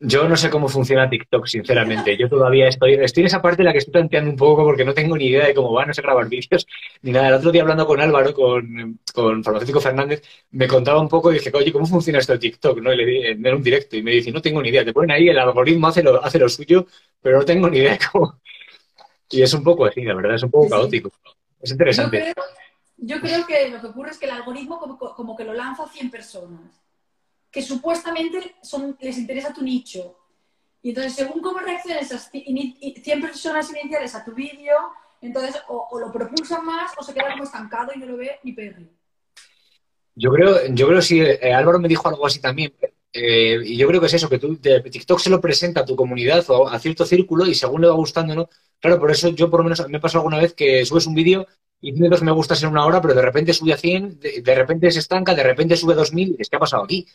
Yo 0.03 0.27
no 0.27 0.35
sé 0.35 0.49
cómo 0.49 0.67
funciona 0.67 1.11
TikTok, 1.11 1.47
sinceramente. 1.47 2.17
Yo 2.17 2.27
todavía 2.27 2.69
estoy, 2.69 2.95
estoy 2.95 3.21
en 3.21 3.27
esa 3.27 3.43
parte 3.43 3.61
en 3.61 3.67
la 3.67 3.73
que 3.73 3.79
estoy 3.79 3.93
planteando 3.93 4.31
un 4.31 4.37
poco 4.37 4.65
porque 4.65 4.83
no 4.83 4.95
tengo 4.95 5.15
ni 5.15 5.27
idea 5.27 5.47
de 5.47 5.53
cómo 5.53 5.75
va, 5.75 5.85
no 5.85 5.93
sé 5.93 6.01
grabar 6.01 6.27
vídeos 6.31 6.67
ni 7.03 7.13
nada. 7.13 7.29
El 7.29 7.35
otro 7.35 7.53
día 7.53 7.61
hablando 7.61 7.87
con 7.87 8.01
Álvaro, 8.01 8.33
con, 8.33 8.99
con 9.13 9.45
Farmacéutico 9.45 9.79
Fernández, 9.79 10.23
me 10.53 10.67
contaba 10.67 11.03
un 11.03 11.09
poco 11.09 11.31
y 11.31 11.35
dije, 11.35 11.51
oye, 11.53 11.71
¿cómo 11.71 11.85
funciona 11.85 12.19
esto 12.19 12.33
de 12.33 12.39
TikTok? 12.39 12.81
¿No? 12.81 12.95
Y 12.95 12.97
le 12.97 13.05
di 13.05 13.27
en 13.27 13.55
un 13.55 13.63
directo 13.63 13.95
y 13.95 14.03
me 14.03 14.13
dice, 14.13 14.33
no 14.33 14.41
tengo 14.41 14.63
ni 14.63 14.71
idea. 14.71 14.87
Te 14.87 14.95
ponen 14.95 15.11
ahí, 15.11 15.29
el 15.29 15.39
algoritmo 15.39 15.89
hace 15.89 16.03
lo, 16.03 16.25
hace 16.25 16.39
lo 16.39 16.49
suyo, 16.49 16.87
pero 17.21 17.39
no 17.39 17.45
tengo 17.45 17.69
ni 17.69 17.79
idea 17.79 17.93
de 17.93 17.99
cómo. 18.11 18.41
Y 19.29 19.43
es 19.43 19.53
un 19.53 19.63
poco 19.63 19.85
así, 19.85 20.03
la 20.03 20.15
verdad, 20.15 20.37
es 20.37 20.43
un 20.43 20.51
poco 20.51 20.71
caótico. 20.71 21.13
Es 21.61 21.73
interesante. 21.73 22.33
Yo 22.97 23.21
creo, 23.21 23.47
que 23.47 23.69
lo 23.69 23.81
que 23.83 23.87
ocurre 23.89 24.11
es 24.11 24.19
que 24.19 24.25
el 24.25 24.33
algoritmo 24.33 24.79
como, 24.79 24.99
como 24.99 25.37
que 25.37 25.45
lo 25.45 25.53
lanza 25.53 25.85
a 25.85 25.89
100 25.89 26.11
personas 26.11 26.80
que 27.51 27.63
supuestamente 27.63 28.57
son, 28.63 28.97
les 29.01 29.19
interesa 29.19 29.53
tu 29.53 29.63
nicho. 29.63 30.17
Y 30.83 30.91
entonces, 30.91 31.15
según 31.15 31.43
cómo 31.43 31.59
reaccionen 31.59 32.03
esas 32.03 32.31
100 32.31 33.21
personas 33.21 33.71
iniciales 33.71 34.15
a 34.15 34.25
tu 34.25 34.33
vídeo, 34.33 34.75
entonces 35.21 35.61
o, 35.69 35.99
lo 35.99 36.11
propulsan 36.11 36.65
más 36.65 36.93
o 36.97 37.03
se 37.03 37.13
queda 37.13 37.33
como 37.33 37.45
estancado 37.45 37.93
y 37.95 37.99
no 37.99 38.07
lo 38.07 38.17
ve 38.17 38.39
ni 38.43 38.53
Perry. 38.53 38.89
Yo 40.15 40.31
creo, 40.33 40.67
yo 40.69 40.87
creo 40.89 41.03
sí, 41.03 41.21
eh, 41.21 41.53
Álvaro 41.53 41.79
me 41.79 41.89
dijo 41.89 42.09
algo 42.09 42.27
así 42.27 42.41
también. 42.41 42.73
Eh, 43.13 43.59
y 43.65 43.77
yo 43.77 43.89
creo 43.89 44.01
que 44.01 44.07
es 44.07 44.15
eso, 44.15 44.29
que 44.29 44.39
tú, 44.39 44.57
TikTok 44.57 45.19
se 45.19 45.31
lo 45.31 45.41
presenta 45.41 45.81
a 45.81 45.85
tu 45.85 45.97
comunidad 45.97 46.45
o 46.49 46.69
a 46.69 46.79
cierto 46.79 47.05
círculo 47.05 47.45
y 47.47 47.55
según 47.55 47.81
le 47.81 47.89
va 47.89 47.95
gustando, 47.95 48.35
¿no? 48.35 48.49
Claro, 48.79 49.01
por 49.01 49.11
eso 49.11 49.29
yo 49.31 49.51
por 49.51 49.61
lo 49.61 49.65
menos 49.65 49.89
me 49.89 49.99
pasado 49.99 50.21
alguna 50.21 50.39
vez 50.39 50.55
que 50.55 50.85
subes 50.87 51.07
un 51.07 51.15
vídeo 51.15 51.47
y 51.81 51.93
tiene 51.93 52.09
dos 52.09 52.23
me 52.23 52.31
gustas 52.31 52.63
en 52.63 52.69
una 52.69 52.85
hora, 52.85 53.01
pero 53.01 53.15
de 53.15 53.23
repente 53.23 53.53
sube 53.53 53.73
a 53.73 53.77
100, 53.77 54.21
de, 54.21 54.43
de 54.43 54.55
repente 54.55 54.91
se 54.91 55.01
estanca, 55.01 55.35
de 55.35 55.43
repente 55.43 55.77
sube 55.77 55.95
a 55.95 55.97
2000 55.97 56.37
y 56.39 56.43
es 56.43 56.49
que 56.49 56.57
ha 56.57 56.61
pasado 56.61 56.85
aquí. 56.85 57.07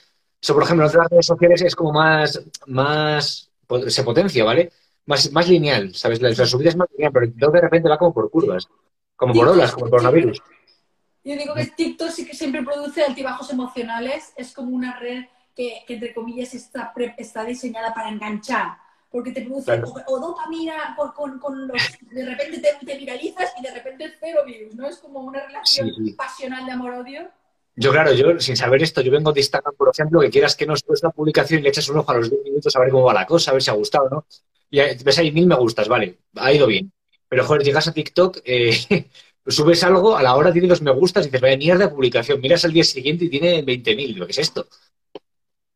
Eso, 0.45 0.53
por 0.53 0.61
ejemplo, 0.61 0.85
en 0.85 0.89
otras 0.89 1.09
redes 1.09 1.25
sociales 1.25 1.59
es 1.63 1.75
como 1.75 1.91
más, 1.91 2.39
más, 2.67 3.49
se 3.87 4.03
potencia, 4.03 4.43
¿vale? 4.43 4.71
Más, 5.07 5.31
más 5.31 5.49
lineal, 5.49 5.95
¿sabes? 5.95 6.21
La, 6.21 6.35
subida 6.45 6.69
es 6.69 6.75
más 6.75 6.87
lineal, 6.91 7.11
pero 7.11 7.51
de 7.51 7.61
repente 7.61 7.89
va 7.89 7.97
como 7.97 8.13
por 8.13 8.29
curvas, 8.29 8.69
como 9.15 9.33
por 9.33 9.47
olas, 9.47 9.71
como 9.71 9.87
el 9.87 9.89
coronavirus. 9.89 10.39
Yo 11.23 11.35
digo 11.35 11.55
que 11.55 11.65
TikTok 11.65 12.09
sí 12.11 12.27
que 12.27 12.35
siempre 12.35 12.61
produce 12.61 13.03
altibajos 13.03 13.49
emocionales, 13.49 14.33
es 14.37 14.53
como 14.53 14.69
una 14.69 14.99
red 14.99 15.23
que, 15.55 15.83
entre 15.87 16.13
comillas, 16.13 16.53
está, 16.53 16.93
está 17.17 17.43
diseñada 17.43 17.91
para 17.95 18.09
enganchar, 18.09 18.77
porque 19.09 19.31
te 19.31 19.41
produce 19.41 19.81
o, 20.05 20.19
dopamina 20.19 20.95
con, 20.95 21.39
con, 21.39 21.67
los... 21.67 21.81
De 22.01 22.23
repente 22.23 22.61
te, 22.85 22.97
viralizas 22.99 23.51
y 23.59 23.63
de 23.63 23.71
repente 23.71 24.13
cero 24.19 24.41
virus, 24.45 24.75
¿no? 24.75 24.87
Es 24.87 24.97
como 24.97 25.21
una 25.21 25.43
relación 25.43 25.89
pasional 26.15 26.67
de 26.67 26.71
amor-odio. 26.71 27.31
Yo, 27.77 27.91
claro, 27.91 28.13
yo 28.13 28.39
sin 28.39 28.55
saber 28.55 28.81
esto, 28.83 29.01
yo 29.01 29.11
vengo 29.11 29.33
de 29.33 29.41
Instagram, 29.41 29.75
por 29.75 29.89
ejemplo, 29.89 30.21
que 30.21 30.29
quieras 30.29 30.55
que 30.55 30.65
no 30.65 30.77
subes 30.77 31.03
la 31.03 31.09
publicación 31.09 31.59
y 31.59 31.63
le 31.63 31.69
echas 31.69 31.89
un 31.89 31.97
ojo 31.97 32.11
a 32.11 32.15
los 32.15 32.29
10 32.29 32.43
minutos 32.43 32.75
a 32.75 32.79
ver 32.79 32.89
cómo 32.89 33.03
va 33.03 33.13
la 33.13 33.25
cosa, 33.25 33.51
a 33.51 33.53
ver 33.53 33.61
si 33.61 33.69
ha 33.69 33.73
gustado, 33.73 34.09
¿no? 34.09 34.25
Y 34.69 34.79
ves 34.79 35.17
ahí 35.19 35.31
mil 35.31 35.45
me 35.45 35.55
gustas, 35.55 35.87
vale, 35.87 36.19
ha 36.35 36.53
ido 36.53 36.67
bien. 36.67 36.91
Pero, 37.27 37.43
joder, 37.45 37.63
llegas 37.63 37.87
a 37.87 37.93
TikTok, 37.93 38.39
eh, 38.45 39.09
subes 39.45 39.83
algo, 39.83 40.15
a 40.15 40.23
la 40.23 40.35
hora 40.35 40.53
tiene 40.53 40.67
dos 40.67 40.81
me 40.81 40.91
gustas 40.91 41.25
y 41.25 41.27
dices, 41.27 41.41
vaya 41.41 41.57
mierda 41.57 41.85
de 41.85 41.93
publicación. 41.93 42.39
Miras 42.39 42.63
al 42.63 42.73
día 42.73 42.83
siguiente 42.83 43.25
y 43.25 43.29
tiene 43.29 43.63
20.000. 43.63 44.15
¿Lo 44.15 44.25
que 44.25 44.31
es 44.31 44.39
esto? 44.39 44.67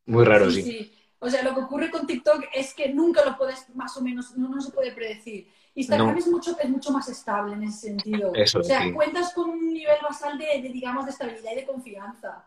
Muy 0.05 0.23
raro, 0.23 0.49
sí. 0.49 0.63
sí. 0.63 0.93
O 1.19 1.29
sea, 1.29 1.43
lo 1.43 1.53
que 1.53 1.61
ocurre 1.61 1.91
con 1.91 2.07
TikTok 2.07 2.45
es 2.53 2.73
que 2.73 2.89
nunca 2.89 3.25
lo 3.25 3.37
puedes, 3.37 3.67
más 3.75 3.95
o 3.97 4.01
menos, 4.01 4.37
no, 4.37 4.47
no 4.47 4.61
se 4.61 4.71
puede 4.71 4.93
predecir. 4.93 5.47
Instagram 5.75 6.17
es, 6.17 6.27
mucho, 6.27 6.57
es 6.59 6.69
mucho 6.69 6.91
más 6.91 7.07
estable 7.09 7.53
en 7.53 7.63
ese 7.63 7.87
sentido. 7.87 8.31
o 8.31 8.63
sea, 8.63 8.93
cuentas 8.93 9.33
con 9.33 9.49
un 9.49 9.73
nivel 9.73 9.97
basal 10.01 10.37
de, 10.37 10.61
digamos, 10.61 11.05
de 11.05 11.11
estabilidad 11.11 11.51
y 11.53 11.55
de 11.55 11.65
confianza. 11.65 12.45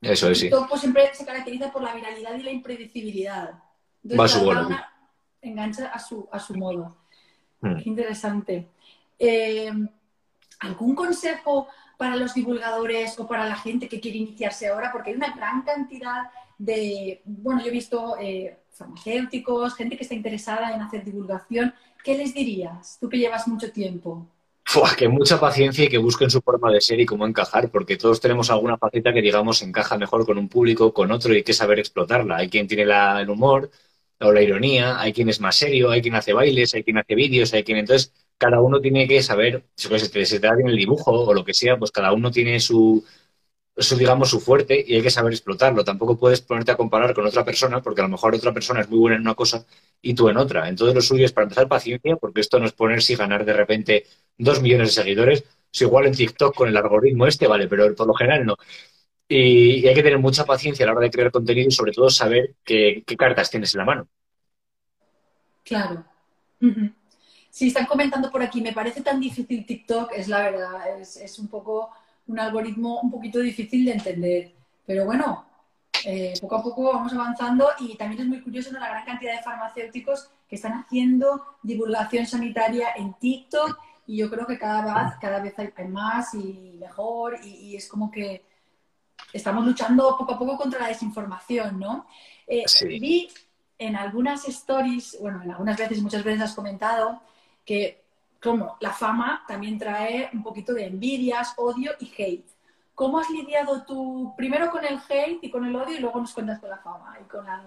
Eso 0.00 0.30
es, 0.30 0.38
sí. 0.38 0.44
TikTok 0.46 0.68
pues, 0.68 0.80
siempre 0.80 1.14
se 1.14 1.24
caracteriza 1.24 1.72
por 1.72 1.82
la 1.82 1.94
viralidad 1.94 2.34
y 2.34 2.42
la 2.42 2.50
impredecibilidad. 2.50 3.62
Va 4.18 4.24
a 4.24 4.28
su 4.28 4.44
bola. 4.44 4.92
Engancha 5.40 5.88
a 5.88 5.98
su, 5.98 6.28
a 6.30 6.38
su 6.38 6.54
modo. 6.54 6.96
Hmm. 7.60 7.76
Qué 7.76 7.88
interesante. 7.88 8.68
Eh, 9.18 9.72
¿Algún 10.60 10.94
consejo 10.94 11.68
para 11.96 12.16
los 12.16 12.34
divulgadores 12.34 13.18
o 13.18 13.26
para 13.26 13.48
la 13.48 13.56
gente 13.56 13.88
que 13.88 14.00
quiere 14.00 14.18
iniciarse 14.18 14.68
ahora? 14.68 14.90
Porque 14.92 15.10
hay 15.10 15.16
una 15.16 15.34
gran 15.34 15.62
cantidad 15.62 16.30
de, 16.58 17.22
bueno, 17.24 17.60
yo 17.60 17.68
he 17.68 17.72
visto 17.72 18.16
eh, 18.20 18.58
farmacéuticos, 18.70 19.74
gente 19.74 19.96
que 19.96 20.02
está 20.02 20.14
interesada 20.14 20.72
en 20.74 20.82
hacer 20.82 21.04
divulgación. 21.04 21.74
¿Qué 22.04 22.16
les 22.16 22.34
dirías? 22.34 22.98
Tú 23.00 23.08
que 23.08 23.18
llevas 23.18 23.46
mucho 23.48 23.70
tiempo. 23.72 24.26
que 24.96 25.08
mucha 25.08 25.40
paciencia 25.40 25.84
y 25.84 25.88
que 25.88 25.98
busquen 25.98 26.30
su 26.30 26.40
forma 26.40 26.70
de 26.70 26.80
ser 26.80 27.00
y 27.00 27.06
cómo 27.06 27.26
encajar, 27.26 27.70
porque 27.70 27.96
todos 27.96 28.20
tenemos 28.20 28.50
alguna 28.50 28.76
faceta 28.76 29.12
que, 29.12 29.22
digamos, 29.22 29.62
encaja 29.62 29.96
mejor 29.98 30.26
con 30.26 30.38
un 30.38 30.48
público, 30.48 30.92
con 30.92 31.10
otro, 31.10 31.32
y 31.32 31.38
hay 31.38 31.42
que 31.42 31.54
saber 31.54 31.78
explotarla. 31.78 32.36
Hay 32.36 32.48
quien 32.48 32.66
tiene 32.66 32.84
el 32.84 33.30
humor 33.30 33.70
o 34.20 34.32
la 34.32 34.42
ironía, 34.42 35.00
hay 35.00 35.12
quien 35.12 35.28
es 35.28 35.40
más 35.40 35.56
serio, 35.56 35.90
hay 35.90 36.02
quien 36.02 36.14
hace 36.14 36.32
bailes, 36.32 36.74
hay 36.74 36.82
quien 36.84 36.98
hace 36.98 37.14
vídeos, 37.14 37.52
hay 37.54 37.64
quien... 37.64 37.78
Entonces, 37.78 38.12
cada 38.36 38.60
uno 38.60 38.80
tiene 38.80 39.06
que 39.08 39.22
saber, 39.22 39.64
si 39.74 39.88
se 39.98 40.40
te 40.40 40.46
da 40.46 40.54
bien 40.54 40.68
el 40.68 40.76
dibujo 40.76 41.12
o 41.12 41.34
lo 41.34 41.44
que 41.44 41.54
sea, 41.54 41.76
pues 41.78 41.90
cada 41.90 42.12
uno 42.12 42.30
tiene 42.30 42.60
su, 42.60 43.04
eso 43.78 43.96
digamos 43.96 44.28
su 44.28 44.40
fuerte 44.40 44.84
y 44.86 44.96
hay 44.96 45.02
que 45.02 45.10
saber 45.10 45.32
explotarlo. 45.32 45.84
Tampoco 45.84 46.18
puedes 46.18 46.40
ponerte 46.40 46.72
a 46.72 46.76
comparar 46.76 47.14
con 47.14 47.24
otra 47.24 47.44
persona 47.44 47.80
porque 47.80 48.00
a 48.00 48.04
lo 48.04 48.10
mejor 48.10 48.34
otra 48.34 48.52
persona 48.52 48.80
es 48.80 48.88
muy 48.88 48.98
buena 48.98 49.16
en 49.16 49.22
una 49.22 49.34
cosa 49.36 49.64
y 50.02 50.14
tú 50.14 50.28
en 50.28 50.36
otra. 50.36 50.68
Entonces 50.68 50.96
lo 50.96 51.00
suyo 51.00 51.24
es 51.24 51.32
para 51.32 51.44
empezar 51.44 51.68
paciencia 51.68 52.16
porque 52.16 52.40
esto 52.40 52.58
no 52.58 52.66
es 52.66 52.72
ponerse 52.72 53.12
y 53.12 53.16
ganar 53.16 53.44
de 53.44 53.52
repente 53.52 54.06
dos 54.36 54.60
millones 54.60 54.88
de 54.88 55.02
seguidores. 55.02 55.44
Es 55.72 55.82
igual 55.82 56.06
en 56.06 56.14
TikTok 56.14 56.56
con 56.56 56.68
el 56.68 56.76
algoritmo 56.76 57.26
este, 57.26 57.46
vale, 57.46 57.68
pero 57.68 57.94
por 57.94 58.08
lo 58.08 58.14
general 58.14 58.44
no. 58.46 58.56
Y, 59.28 59.86
hay 59.86 59.94
que 59.94 60.02
tener 60.02 60.18
mucha 60.18 60.44
paciencia 60.44 60.84
a 60.84 60.88
la 60.88 60.92
hora 60.94 61.02
de 61.02 61.10
crear 61.10 61.30
contenido 61.30 61.68
y 61.68 61.72
sobre 61.72 61.92
todo 61.92 62.10
saber 62.10 62.54
qué, 62.64 63.04
cartas 63.16 63.50
tienes 63.50 63.74
en 63.74 63.78
la 63.78 63.84
mano. 63.84 64.08
Claro. 65.62 66.04
Si 67.50 67.68
están 67.68 67.86
comentando 67.86 68.30
por 68.30 68.42
aquí, 68.42 68.60
me 68.60 68.72
parece 68.72 69.02
tan 69.02 69.20
difícil 69.20 69.64
TikTok, 69.64 70.12
es 70.16 70.26
la 70.26 70.42
verdad, 70.42 70.98
es 71.00 71.38
un 71.38 71.48
poco 71.48 71.90
un 72.28 72.38
algoritmo 72.38 73.00
un 73.00 73.10
poquito 73.10 73.40
difícil 73.40 73.84
de 73.84 73.92
entender. 73.92 74.52
Pero 74.86 75.04
bueno, 75.04 75.46
eh, 76.04 76.34
poco 76.40 76.56
a 76.56 76.62
poco 76.62 76.92
vamos 76.92 77.12
avanzando 77.12 77.68
y 77.80 77.96
también 77.96 78.22
es 78.22 78.28
muy 78.28 78.40
curioso 78.40 78.72
la 78.72 78.88
gran 78.88 79.04
cantidad 79.04 79.36
de 79.36 79.42
farmacéuticos 79.42 80.30
que 80.48 80.56
están 80.56 80.72
haciendo 80.72 81.58
divulgación 81.62 82.26
sanitaria 82.26 82.90
en 82.96 83.14
TikTok 83.14 83.78
y 84.06 84.18
yo 84.18 84.30
creo 84.30 84.46
que 84.46 84.58
cada 84.58 84.82
vez, 84.82 85.14
cada 85.20 85.40
vez 85.40 85.54
hay 85.58 85.88
más 85.88 86.32
y 86.34 86.76
mejor 86.78 87.38
y, 87.44 87.76
es 87.76 87.88
como 87.88 88.10
que 88.10 88.42
estamos 89.32 89.66
luchando 89.66 90.16
poco 90.16 90.32
a 90.32 90.38
poco 90.38 90.56
contra 90.56 90.80
la 90.80 90.88
desinformación, 90.88 91.78
¿no? 91.78 92.06
Eh, 92.46 92.64
vi 92.86 93.28
en 93.78 93.96
algunas 93.96 94.48
stories, 94.48 95.18
bueno, 95.20 95.42
en 95.42 95.50
algunas 95.50 95.76
veces, 95.76 96.00
muchas 96.00 96.24
veces 96.24 96.42
has 96.42 96.54
comentado 96.54 97.20
que 97.64 98.07
como 98.40 98.76
la 98.80 98.92
fama 98.92 99.44
también 99.46 99.78
trae 99.78 100.30
un 100.32 100.42
poquito 100.42 100.72
de 100.72 100.86
envidias, 100.86 101.54
odio 101.56 101.92
y 102.00 102.10
hate. 102.16 102.48
¿Cómo 102.94 103.18
has 103.18 103.30
lidiado 103.30 103.84
tú 103.86 104.34
primero 104.36 104.70
con 104.70 104.84
el 104.84 104.98
hate 105.08 105.38
y 105.42 105.50
con 105.50 105.64
el 105.64 105.74
odio 105.76 105.96
y 105.96 106.00
luego 106.00 106.20
nos 106.20 106.32
cuentas 106.32 106.58
con 106.58 106.70
la 106.70 106.78
fama 106.78 107.16
y 107.20 107.28
con 107.28 107.44
la... 107.44 107.62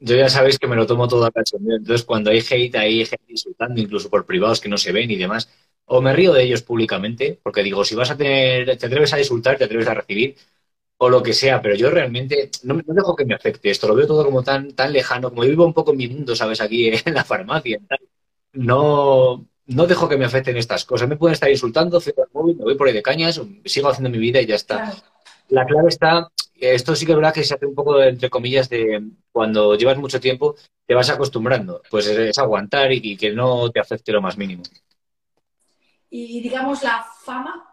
Yo 0.00 0.14
ya 0.16 0.28
sabéis 0.28 0.58
que 0.58 0.66
me 0.66 0.76
lo 0.76 0.86
tomo 0.86 1.08
todo 1.08 1.24
a 1.24 1.30
cachondeo. 1.30 1.76
Entonces, 1.76 2.06
cuando 2.06 2.30
hay 2.30 2.38
hate, 2.38 2.76
hay 2.76 3.04
gente 3.04 3.24
insultando, 3.32 3.80
incluso 3.80 4.10
por 4.10 4.26
privados 4.26 4.60
que 4.60 4.68
no 4.68 4.78
se 4.78 4.92
ven 4.92 5.10
y 5.10 5.16
demás. 5.16 5.48
O 5.86 6.00
me 6.00 6.12
río 6.12 6.32
de 6.32 6.44
ellos 6.44 6.62
públicamente, 6.62 7.40
porque 7.42 7.62
digo, 7.62 7.84
si 7.84 7.94
vas 7.94 8.10
a 8.10 8.16
tener, 8.16 8.76
te 8.76 8.86
atreves 8.86 9.12
a 9.12 9.18
insultar, 9.18 9.56
te 9.56 9.64
atreves 9.64 9.88
a 9.88 9.94
recibir, 9.94 10.36
o 10.98 11.08
lo 11.08 11.22
que 11.22 11.32
sea, 11.32 11.62
pero 11.62 11.74
yo 11.74 11.90
realmente 11.90 12.50
no, 12.64 12.74
dejo 12.86 13.16
que 13.16 13.24
me 13.24 13.34
afecte 13.34 13.70
esto, 13.70 13.88
lo 13.88 13.94
veo 13.94 14.06
todo 14.06 14.24
como 14.24 14.42
tan, 14.42 14.72
tan 14.74 14.92
lejano, 14.92 15.30
como 15.30 15.42
vivo 15.42 15.64
un 15.64 15.72
poco 15.72 15.92
en 15.92 15.98
mi 15.98 16.08
mundo, 16.08 16.36
¿sabes? 16.36 16.60
Aquí 16.60 16.88
en 16.88 17.14
la 17.14 17.24
farmacia. 17.24 17.80
No, 18.52 19.46
no 19.68 19.86
dejo 19.86 20.08
que 20.08 20.16
me 20.16 20.24
afecten 20.24 20.56
estas 20.56 20.84
cosas. 20.84 21.08
Me 21.08 21.16
pueden 21.16 21.34
estar 21.34 21.50
insultando, 21.50 22.00
cierro 22.00 22.24
el 22.24 22.30
móvil, 22.32 22.56
me 22.56 22.64
voy 22.64 22.74
por 22.74 22.88
ahí 22.88 22.94
de 22.94 23.02
cañas, 23.02 23.40
sigo 23.64 23.88
haciendo 23.88 24.10
mi 24.10 24.18
vida 24.18 24.40
y 24.40 24.46
ya 24.46 24.54
está. 24.54 24.94
La 25.48 25.64
clave 25.66 25.88
está, 25.88 26.28
esto 26.58 26.96
sí 26.96 27.06
que 27.06 27.12
es 27.12 27.16
verdad 27.16 27.34
que 27.34 27.44
se 27.44 27.54
hace 27.54 27.66
un 27.66 27.74
poco, 27.74 28.02
entre 28.02 28.30
comillas, 28.30 28.68
de 28.68 29.02
cuando 29.30 29.74
llevas 29.74 29.98
mucho 29.98 30.20
tiempo, 30.20 30.56
te 30.86 30.94
vas 30.94 31.10
acostumbrando. 31.10 31.82
Pues 31.90 32.06
es, 32.06 32.38
aguantar 32.38 32.92
y, 32.92 33.16
que 33.16 33.32
no 33.32 33.70
te 33.70 33.80
afecte 33.80 34.12
lo 34.12 34.22
más 34.22 34.38
mínimo. 34.38 34.62
Y 36.10 36.40
digamos, 36.40 36.82
la 36.82 37.04
fama. 37.22 37.64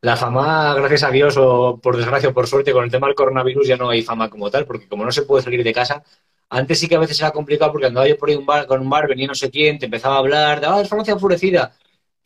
La 0.00 0.16
fama, 0.16 0.74
gracias 0.74 1.02
a 1.02 1.10
Dios, 1.10 1.36
o 1.38 1.78
por 1.82 1.96
desgracia 1.96 2.30
o 2.30 2.34
por 2.34 2.46
suerte, 2.46 2.72
con 2.72 2.84
el 2.84 2.90
tema 2.90 3.06
del 3.06 3.16
coronavirus 3.16 3.68
ya 3.68 3.76
no 3.76 3.90
hay 3.90 4.02
fama 4.02 4.28
como 4.28 4.50
tal, 4.50 4.66
porque 4.66 4.88
como 4.88 5.04
no 5.04 5.12
se 5.12 5.22
puede 5.22 5.42
salir 5.42 5.62
de 5.62 5.72
casa, 5.72 6.02
Antes 6.50 6.78
sí 6.78 6.88
que 6.88 6.96
a 6.96 6.98
veces 7.00 7.20
era 7.20 7.30
complicado 7.32 7.72
porque 7.72 7.86
andaba 7.86 8.08
yo 8.08 8.16
por 8.16 8.28
ahí 8.28 8.36
un 8.36 8.46
bar, 8.46 8.66
con 8.66 8.80
un 8.80 8.90
bar, 8.90 9.08
venía 9.08 9.26
no 9.26 9.34
sé 9.34 9.50
quién, 9.50 9.78
te 9.78 9.86
empezaba 9.86 10.16
a 10.16 10.18
hablar, 10.18 10.60
de, 10.60 10.66
ah, 10.66 10.80
es 10.80 10.88
farmacia 10.88 11.14
enfurecida. 11.14 11.74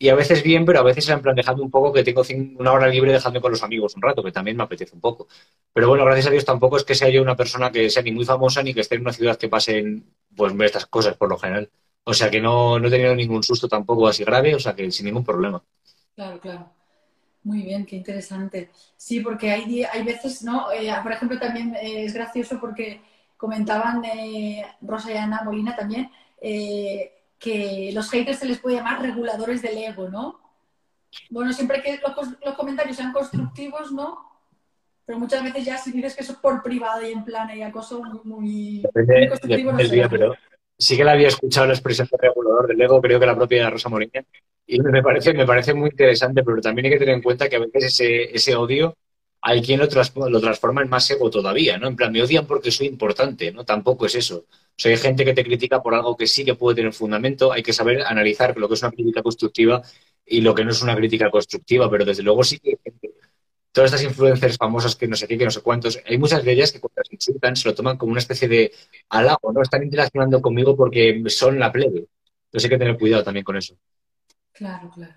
Y 0.01 0.07
a 0.09 0.15
veces 0.15 0.43
bien, 0.43 0.63
pero 0.65 0.79
a 0.79 0.83
veces 0.83 1.05
era 1.07 1.17
en 1.17 1.21
plan 1.21 1.35
un 1.59 1.69
poco 1.69 1.91
que 1.91 2.03
tengo 2.03 2.23
una 2.57 2.71
hora 2.71 2.87
libre, 2.87 3.11
dejando 3.11 3.41
con 3.41 3.51
los 3.51 3.63
amigos 3.63 3.95
un 3.95 4.01
rato, 4.01 4.23
que 4.23 4.31
también 4.31 4.55
me 4.55 4.63
apetece 4.63 4.95
un 4.95 5.01
poco. 5.01 5.27
Pero 5.73 5.89
bueno, 5.89 6.05
gracias 6.05 6.27
a 6.27 6.29
Dios 6.31 6.45
tampoco 6.45 6.77
es 6.77 6.85
que 6.85 6.95
sea 6.95 7.09
yo 7.09 7.21
una 7.21 7.35
persona 7.35 7.69
que 7.71 7.89
sea 7.89 8.01
ni 8.03 8.13
muy 8.13 8.23
famosa 8.23 8.63
ni 8.63 8.73
que 8.73 8.79
esté 8.81 8.95
en 8.95 9.01
una 9.01 9.11
ciudad 9.13 9.37
que 9.37 9.49
pasen 9.49 10.05
pues 10.35 10.53
estas 10.61 10.85
cosas 10.85 11.17
por 11.17 11.29
lo 11.29 11.37
general. 11.37 11.69
O 12.05 12.13
sea 12.13 12.29
que 12.31 12.39
no, 12.39 12.79
no 12.79 12.87
he 12.87 12.91
tenido 12.91 13.13
ningún 13.13 13.43
susto 13.43 13.67
tampoco 13.67 14.07
así 14.07 14.23
grave, 14.23 14.55
o 14.55 14.59
sea 14.59 14.73
que 14.73 14.89
sin 14.89 15.05
ningún 15.05 15.25
problema. 15.25 15.61
Claro, 16.15 16.39
claro. 16.39 16.71
Muy 17.43 17.61
bien, 17.63 17.85
qué 17.85 17.97
interesante. 17.97 18.69
Sí, 18.97 19.21
porque 19.21 19.51
hay, 19.51 19.83
hay 19.83 20.03
veces, 20.03 20.43
¿no? 20.43 20.71
Eh, 20.71 20.91
por 21.03 21.11
ejemplo, 21.11 21.39
también 21.39 21.75
eh, 21.75 22.05
es 22.05 22.13
gracioso 22.13 22.59
porque 22.59 23.01
comentaban 23.39 24.03
eh, 24.03 24.65
Rosa 24.81 25.13
y 25.13 25.15
Ana 25.15 25.43
Molina 25.45 25.73
también 25.73 26.11
eh, 26.41 27.13
que 27.39 27.89
los 27.93 28.11
haters 28.11 28.39
se 28.39 28.45
les 28.45 28.59
puede 28.59 28.75
llamar 28.75 29.01
reguladores 29.01 29.61
del 29.61 29.77
ego, 29.77 30.09
¿no? 30.09 30.41
Bueno, 31.29 31.53
siempre 31.53 31.81
que 31.81 32.01
los, 32.43 32.55
comentarios 32.57 32.97
sean 32.97 33.13
constructivos, 33.13 33.93
¿no? 33.93 34.19
Pero 35.05 35.19
muchas 35.19 35.41
veces 35.41 35.63
ya 35.63 35.77
si 35.77 35.93
dices 35.93 36.15
que 36.15 36.23
eso 36.23 36.33
es 36.33 36.39
por 36.39 36.61
privado 36.61 37.07
y 37.07 37.13
en 37.13 37.23
plan 37.23 37.49
y 37.57 37.63
acoso 37.63 38.03
muy, 38.03 38.83
muy 38.83 39.29
constructivo, 39.29 39.71
no 39.71 39.77
día, 39.77 40.09
pero 40.09 40.35
sí 40.77 40.97
que 40.97 41.05
la 41.05 41.13
había 41.13 41.29
escuchado 41.29 41.65
la 41.65 41.73
expresión 41.73 42.09
de 42.11 42.17
regulador 42.17 42.67
del 42.67 42.81
ego, 42.81 43.01
creo 43.01 43.21
que 43.21 43.25
la 43.25 43.37
propia 43.37 43.69
Rosa 43.69 43.87
Molina, 43.87 44.21
y 44.67 44.81
me 44.81 45.01
parece, 45.01 45.33
me 45.33 45.45
parece 45.45 45.73
muy 45.73 45.91
interesante, 45.91 46.43
pero 46.43 46.59
también 46.59 46.87
hay 46.87 46.91
que 46.91 46.99
tener 46.99 47.15
en 47.15 47.23
cuenta 47.23 47.47
que 47.47 47.55
a 47.55 47.59
veces 47.59 47.85
ese, 47.85 48.35
ese 48.35 48.53
odio 48.57 48.97
hay 49.41 49.61
quien 49.61 49.79
lo, 49.79 49.87
lo, 50.29 50.41
transforma 50.41 50.81
en 50.81 50.89
más 50.89 51.09
ego 51.11 51.29
todavía, 51.29 51.77
¿no? 51.77 51.87
En 51.87 51.95
plan, 51.95 52.11
me 52.11 52.21
odian 52.21 52.45
porque 52.45 52.71
soy 52.71 52.87
importante, 52.87 53.51
¿no? 53.51 53.63
Tampoco 53.65 54.05
es 54.05 54.15
eso. 54.15 54.45
O 54.47 54.81
sea, 54.81 54.91
hay 54.91 54.97
gente 54.97 55.25
que 55.25 55.33
te 55.33 55.43
critica 55.43 55.81
por 55.81 55.93
algo 55.93 56.15
que 56.17 56.27
sí 56.27 56.45
que 56.45 56.55
puede 56.55 56.75
tener 56.75 56.93
fundamento, 56.93 57.51
hay 57.51 57.63
que 57.63 57.73
saber 57.73 58.01
analizar 58.03 58.57
lo 58.57 58.67
que 58.67 58.75
es 58.75 58.81
una 58.81 58.91
crítica 58.91 59.21
constructiva 59.23 59.81
y 60.25 60.41
lo 60.41 60.53
que 60.55 60.63
no 60.63 60.71
es 60.71 60.81
una 60.81 60.95
crítica 60.95 61.29
constructiva, 61.31 61.89
pero 61.89 62.05
desde 62.05 62.23
luego 62.23 62.43
sí 62.43 62.59
que 62.59 62.77
todas 63.71 63.93
estas 63.93 64.03
influencers 64.03 64.57
famosas 64.57 64.95
que 64.95 65.07
no 65.07 65.15
sé 65.15 65.27
qué, 65.27 65.37
que 65.37 65.45
no 65.45 65.51
sé 65.51 65.61
cuántos, 65.61 65.99
hay 66.05 66.17
muchas 66.17 66.43
de 66.43 66.51
ellas 66.51 66.71
que 66.71 66.79
cuando 66.79 66.95
las 66.97 67.11
insultan 67.11 67.55
se 67.55 67.69
lo 67.69 67.75
toman 67.75 67.97
como 67.97 68.11
una 68.11 68.19
especie 68.19 68.47
de 68.47 68.71
halago, 69.09 69.51
¿no? 69.53 69.61
Están 69.61 69.83
interaccionando 69.83 70.41
conmigo 70.41 70.75
porque 70.75 71.23
son 71.27 71.59
la 71.59 71.71
plebe. 71.71 72.07
Entonces 72.45 72.65
hay 72.65 72.69
que 72.69 72.77
tener 72.77 72.97
cuidado 72.97 73.23
también 73.23 73.43
con 73.43 73.57
eso. 73.57 73.75
Claro, 74.53 74.91
claro. 74.93 75.13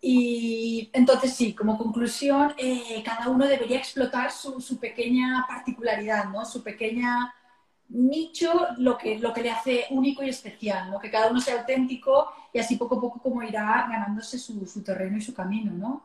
Y 0.00 0.90
entonces 0.92 1.34
sí, 1.34 1.54
como 1.54 1.76
conclusión, 1.76 2.54
eh, 2.56 3.02
cada 3.04 3.28
uno 3.28 3.46
debería 3.46 3.78
explotar 3.78 4.30
su, 4.30 4.78
pequeña 4.78 5.44
particularidad, 5.48 6.26
¿no? 6.26 6.44
Su 6.44 6.62
pequeña 6.62 7.34
nicho, 7.88 8.68
lo 8.76 8.96
que, 8.96 9.18
lo 9.18 9.32
que 9.32 9.42
le 9.42 9.50
hace 9.50 9.86
único 9.90 10.22
y 10.22 10.28
especial, 10.28 10.90
¿no? 10.90 11.00
Que 11.00 11.10
cada 11.10 11.30
uno 11.30 11.40
sea 11.40 11.60
auténtico 11.60 12.32
y 12.52 12.58
así 12.60 12.76
poco 12.76 12.96
a 12.96 13.00
poco 13.00 13.20
como 13.20 13.42
irá 13.42 13.88
ganándose 13.90 14.38
su, 14.38 14.82
terreno 14.84 15.16
y 15.16 15.20
su 15.20 15.34
camino, 15.34 15.72
¿no? 15.72 16.04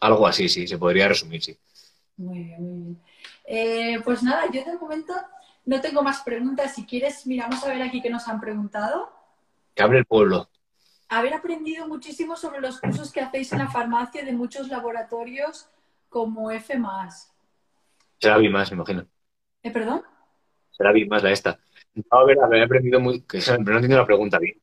Algo 0.00 0.26
así, 0.26 0.48
sí, 0.48 0.66
se 0.66 0.78
podría 0.78 1.08
resumir, 1.08 1.42
sí. 1.42 1.56
Muy 2.16 2.44
bien, 2.44 2.62
muy 2.62 2.82
bien. 2.84 3.02
Eh, 3.44 4.00
pues 4.02 4.22
nada, 4.22 4.44
yo 4.50 4.64
de 4.64 4.78
momento 4.78 5.12
no 5.66 5.80
tengo 5.82 6.02
más 6.02 6.22
preguntas. 6.22 6.74
Si 6.74 6.86
quieres, 6.86 7.26
miramos 7.26 7.62
a 7.64 7.68
ver 7.68 7.82
aquí 7.82 8.00
qué 8.00 8.08
nos 8.08 8.26
han 8.28 8.40
preguntado. 8.40 9.12
Que 9.74 9.82
abre 9.82 9.98
el 9.98 10.06
pueblo 10.06 10.48
haber 11.08 11.34
aprendido 11.34 11.86
muchísimo 11.86 12.36
sobre 12.36 12.60
los 12.60 12.80
cursos 12.80 13.12
que 13.12 13.20
hacéis 13.20 13.52
en 13.52 13.60
la 13.60 13.68
farmacia 13.68 14.24
de 14.24 14.32
muchos 14.32 14.68
laboratorios 14.68 15.68
como 16.08 16.50
F. 16.50 16.74
Será 18.18 18.38
B 18.38 18.48
más, 18.48 18.70
me 18.70 18.76
imagino. 18.76 19.06
¿Eh, 19.62 19.70
perdón? 19.70 20.02
Será 20.70 20.92
B 20.92 21.06
más 21.06 21.22
la 21.22 21.30
esta. 21.30 21.58
a 22.10 22.24
ver, 22.24 22.38
haber 22.40 22.62
aprendido 22.62 23.00
muy. 23.00 23.22
Que, 23.22 23.38
no 23.38 23.72
entiendo 23.72 23.96
la 23.96 24.06
pregunta 24.06 24.38
bien. 24.38 24.60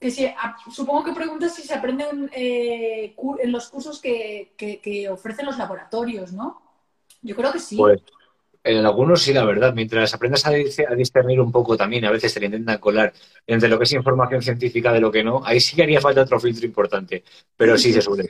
Que 0.00 0.10
si, 0.10 0.26
supongo 0.70 1.04
que 1.04 1.12
preguntas 1.12 1.54
si 1.54 1.62
se 1.62 1.74
aprenden 1.74 2.30
eh, 2.32 3.14
en 3.38 3.52
los 3.52 3.70
cursos 3.70 4.00
que, 4.00 4.52
que, 4.56 5.08
ofrecen 5.08 5.46
los 5.46 5.56
laboratorios, 5.56 6.32
¿no? 6.32 6.60
Yo 7.22 7.34
creo 7.34 7.52
que 7.52 7.58
sí. 7.58 7.76
Pues, 7.76 8.02
en 8.64 8.86
algunos 8.86 9.22
sí, 9.22 9.32
la 9.34 9.44
verdad. 9.44 9.74
Mientras 9.74 10.14
aprendas 10.14 10.46
a, 10.46 10.50
discernir 10.50 11.40
un 11.40 11.52
poco 11.52 11.76
también, 11.76 12.06
a 12.06 12.10
veces 12.10 12.32
te 12.32 12.44
intentan 12.44 12.78
colar 12.78 13.12
entre 13.46 13.68
lo 13.68 13.78
que 13.78 13.84
es 13.84 13.92
información 13.92 14.42
científica 14.42 14.92
de 14.92 15.00
lo 15.00 15.12
que 15.12 15.22
no, 15.22 15.42
ahí 15.44 15.60
sí 15.60 15.76
que 15.76 15.82
haría 15.82 16.00
falta 16.00 16.22
otro 16.22 16.40
filtro 16.40 16.66
importante. 16.66 17.22
Pero 17.56 17.76
sí 17.76 17.92
se 17.92 18.00
suele. 18.00 18.26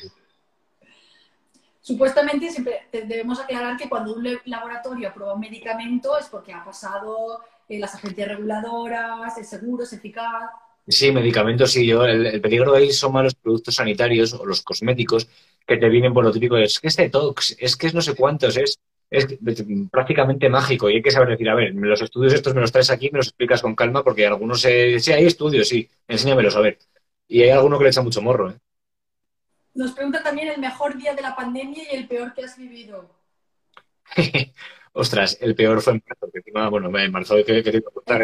Supuestamente 1.81 2.51
siempre 2.51 2.89
debemos 2.93 3.39
aclarar 3.39 3.77
que 3.77 3.89
cuando 3.89 4.15
un 4.15 4.27
laboratorio 4.47 5.09
aprueba 5.09 5.35
un 5.35 5.41
medicamento 5.41 6.19
es 6.19 6.27
porque 6.27 6.53
ha 6.53 6.65
pasado 6.65 7.41
eh, 7.69 7.79
las 7.79 7.95
agencias 7.95 8.29
reguladoras, 8.29 9.37
es 9.39 9.49
seguro, 9.49 9.85
es 9.85 9.93
eficaz. 9.93 10.51
Sí, 10.89 11.13
medicamentos 11.13 11.73
sí. 11.73 11.87
Yo, 11.87 12.05
el, 12.05 12.41
peligro 12.41 12.73
de 12.73 12.79
ahí 12.79 12.93
son 12.93 13.13
malos 13.13 13.35
productos 13.35 13.77
sanitarios 13.77 14.33
o 14.33 14.45
los 14.45 14.63
cosméticos 14.63 15.29
que 15.67 15.77
te 15.77 15.89
vienen 15.89 16.13
por 16.13 16.25
lo 16.25 16.33
típico. 16.33 16.57
Es 16.57 16.81
que 16.81 16.89
es 16.89 16.97
detox, 16.97 17.55
es 17.59 17.77
que 17.77 17.87
es 17.87 17.95
no 17.95 18.01
sé 18.01 18.15
cuántos, 18.15 18.57
es 18.57 18.81
es 19.15 19.29
prácticamente 19.91 20.49
mágico 20.49 20.91
y 20.91 20.97
hay 20.97 21.03
que 21.03 21.11
saber 21.11 21.29
decir, 21.29 21.49
a 21.49 21.55
ver, 21.55 21.73
los 21.75 22.03
estudios 22.03 22.35
estos 22.35 22.55
me 22.55 22.61
los 22.61 22.73
traes 22.73 22.91
aquí, 22.91 23.11
me 23.13 23.19
los 23.19 23.29
explicas 23.29 23.63
con 23.63 23.77
calma 23.77 24.03
porque 24.03 24.27
algunos, 24.27 24.61
sí, 24.61 24.69
hay 25.13 25.27
estudios, 25.27 25.69
sí, 25.69 25.89
enséñamelos 26.09 26.57
a 26.57 26.61
ver. 26.61 26.79
Y 27.29 27.43
hay 27.43 27.51
alguno 27.51 27.79
que 27.79 27.85
le 27.85 27.91
echa 27.91 28.03
mucho 28.03 28.21
morro. 28.21 28.51
¿eh? 28.51 28.55
Nos 29.75 29.93
pregunta 29.93 30.23
también 30.23 30.49
el 30.49 30.61
mejor 30.61 30.97
día 30.97 31.15
de 31.15 31.23
la 31.23 31.37
pandemia 31.37 31.85
y 31.85 31.97
el 31.97 32.09
peor 32.09 32.35
que 32.35 32.45
has 32.45 32.59
vivido. 32.59 33.09
Ostras, 34.93 35.39
el 35.41 35.55
peor 35.55 35.81
fue 35.81 35.95
en 35.95 36.03
marzo, 36.07 36.31
que 36.33 36.71
bueno, 36.71 36.99
en 36.99 37.13
marzo 37.13 37.37
que, 37.37 37.63
que 37.63 37.73
te 37.73 37.83
contar, 37.83 38.23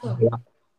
con, 0.00 0.30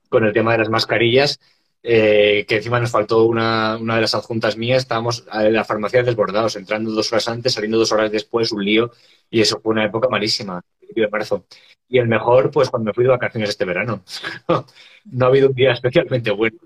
con 0.09 0.25
el 0.25 0.33
tema 0.33 0.53
de 0.53 0.57
las 0.59 0.69
mascarillas 0.69 1.39
eh, 1.81 2.45
que 2.47 2.57
encima 2.57 2.79
nos 2.79 2.91
faltó 2.91 3.25
una, 3.25 3.77
una, 3.77 3.95
de 3.95 4.01
las 4.01 4.13
adjuntas 4.13 4.57
mías, 4.57 4.83
estábamos 4.83 5.25
en 5.31 5.53
la 5.53 5.63
farmacia 5.63 6.03
desbordados, 6.03 6.55
entrando 6.55 6.91
dos 6.91 7.11
horas 7.11 7.29
antes, 7.29 7.53
saliendo 7.53 7.77
dos 7.77 7.91
horas 7.91 8.11
después, 8.11 8.51
un 8.51 8.65
lío, 8.65 8.91
y 9.29 9.41
eso 9.41 9.59
fue 9.61 9.71
una 9.71 9.85
época 9.85 10.09
malísima, 10.09 10.61
de 10.81 11.07
marzo. 11.07 11.45
Y 11.87 11.99
el 11.99 12.07
mejor, 12.07 12.51
pues 12.51 12.69
cuando 12.69 12.87
me 12.87 12.93
fui 12.93 13.03
de 13.03 13.11
vacaciones 13.11 13.49
este 13.49 13.65
verano. 13.65 14.03
no 15.05 15.25
ha 15.25 15.29
habido 15.29 15.49
un 15.49 15.55
día 15.55 15.71
especialmente 15.71 16.31
bueno. 16.31 16.57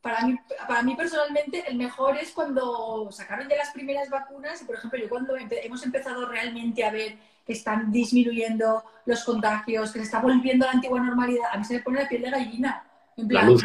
Para 0.00 0.26
mí, 0.26 0.34
para 0.66 0.82
mí 0.82 0.96
personalmente 0.96 1.62
el 1.68 1.76
mejor 1.76 2.16
es 2.16 2.32
cuando 2.32 3.10
sacaron 3.12 3.46
ya 3.50 3.56
las 3.56 3.70
primeras 3.70 4.08
vacunas 4.08 4.62
y, 4.62 4.64
por 4.64 4.76
ejemplo, 4.76 4.98
yo 4.98 5.10
cuando 5.10 5.36
hemos 5.36 5.84
empezado 5.84 6.26
realmente 6.26 6.82
a 6.82 6.90
ver 6.90 7.18
que 7.44 7.52
están 7.52 7.92
disminuyendo 7.92 8.82
los 9.04 9.22
contagios, 9.24 9.92
que 9.92 9.98
se 9.98 10.06
está 10.06 10.20
volviendo 10.20 10.64
a 10.64 10.68
la 10.68 10.74
antigua 10.74 11.00
normalidad, 11.00 11.50
a 11.52 11.58
mí 11.58 11.64
se 11.64 11.74
me 11.74 11.80
pone 11.80 12.02
la 12.02 12.08
piel 12.08 12.22
de 12.22 12.30
gallina 12.30 12.89
la 13.28 13.42
luz. 13.42 13.64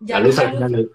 la 0.00 0.20
luz 0.20 0.38
al 0.38 0.50
final. 0.52 0.90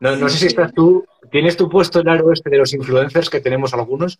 No, 0.00 0.28
sé 0.28 0.38
si 0.38 0.46
estás 0.46 0.72
tú, 0.72 1.04
¿tienes 1.30 1.56
tu 1.56 1.68
puesto 1.68 2.00
el 2.00 2.08
aro 2.08 2.32
este 2.32 2.50
de 2.50 2.58
los 2.58 2.72
influencers 2.72 3.30
que 3.30 3.40
tenemos 3.40 3.72
algunos? 3.72 4.18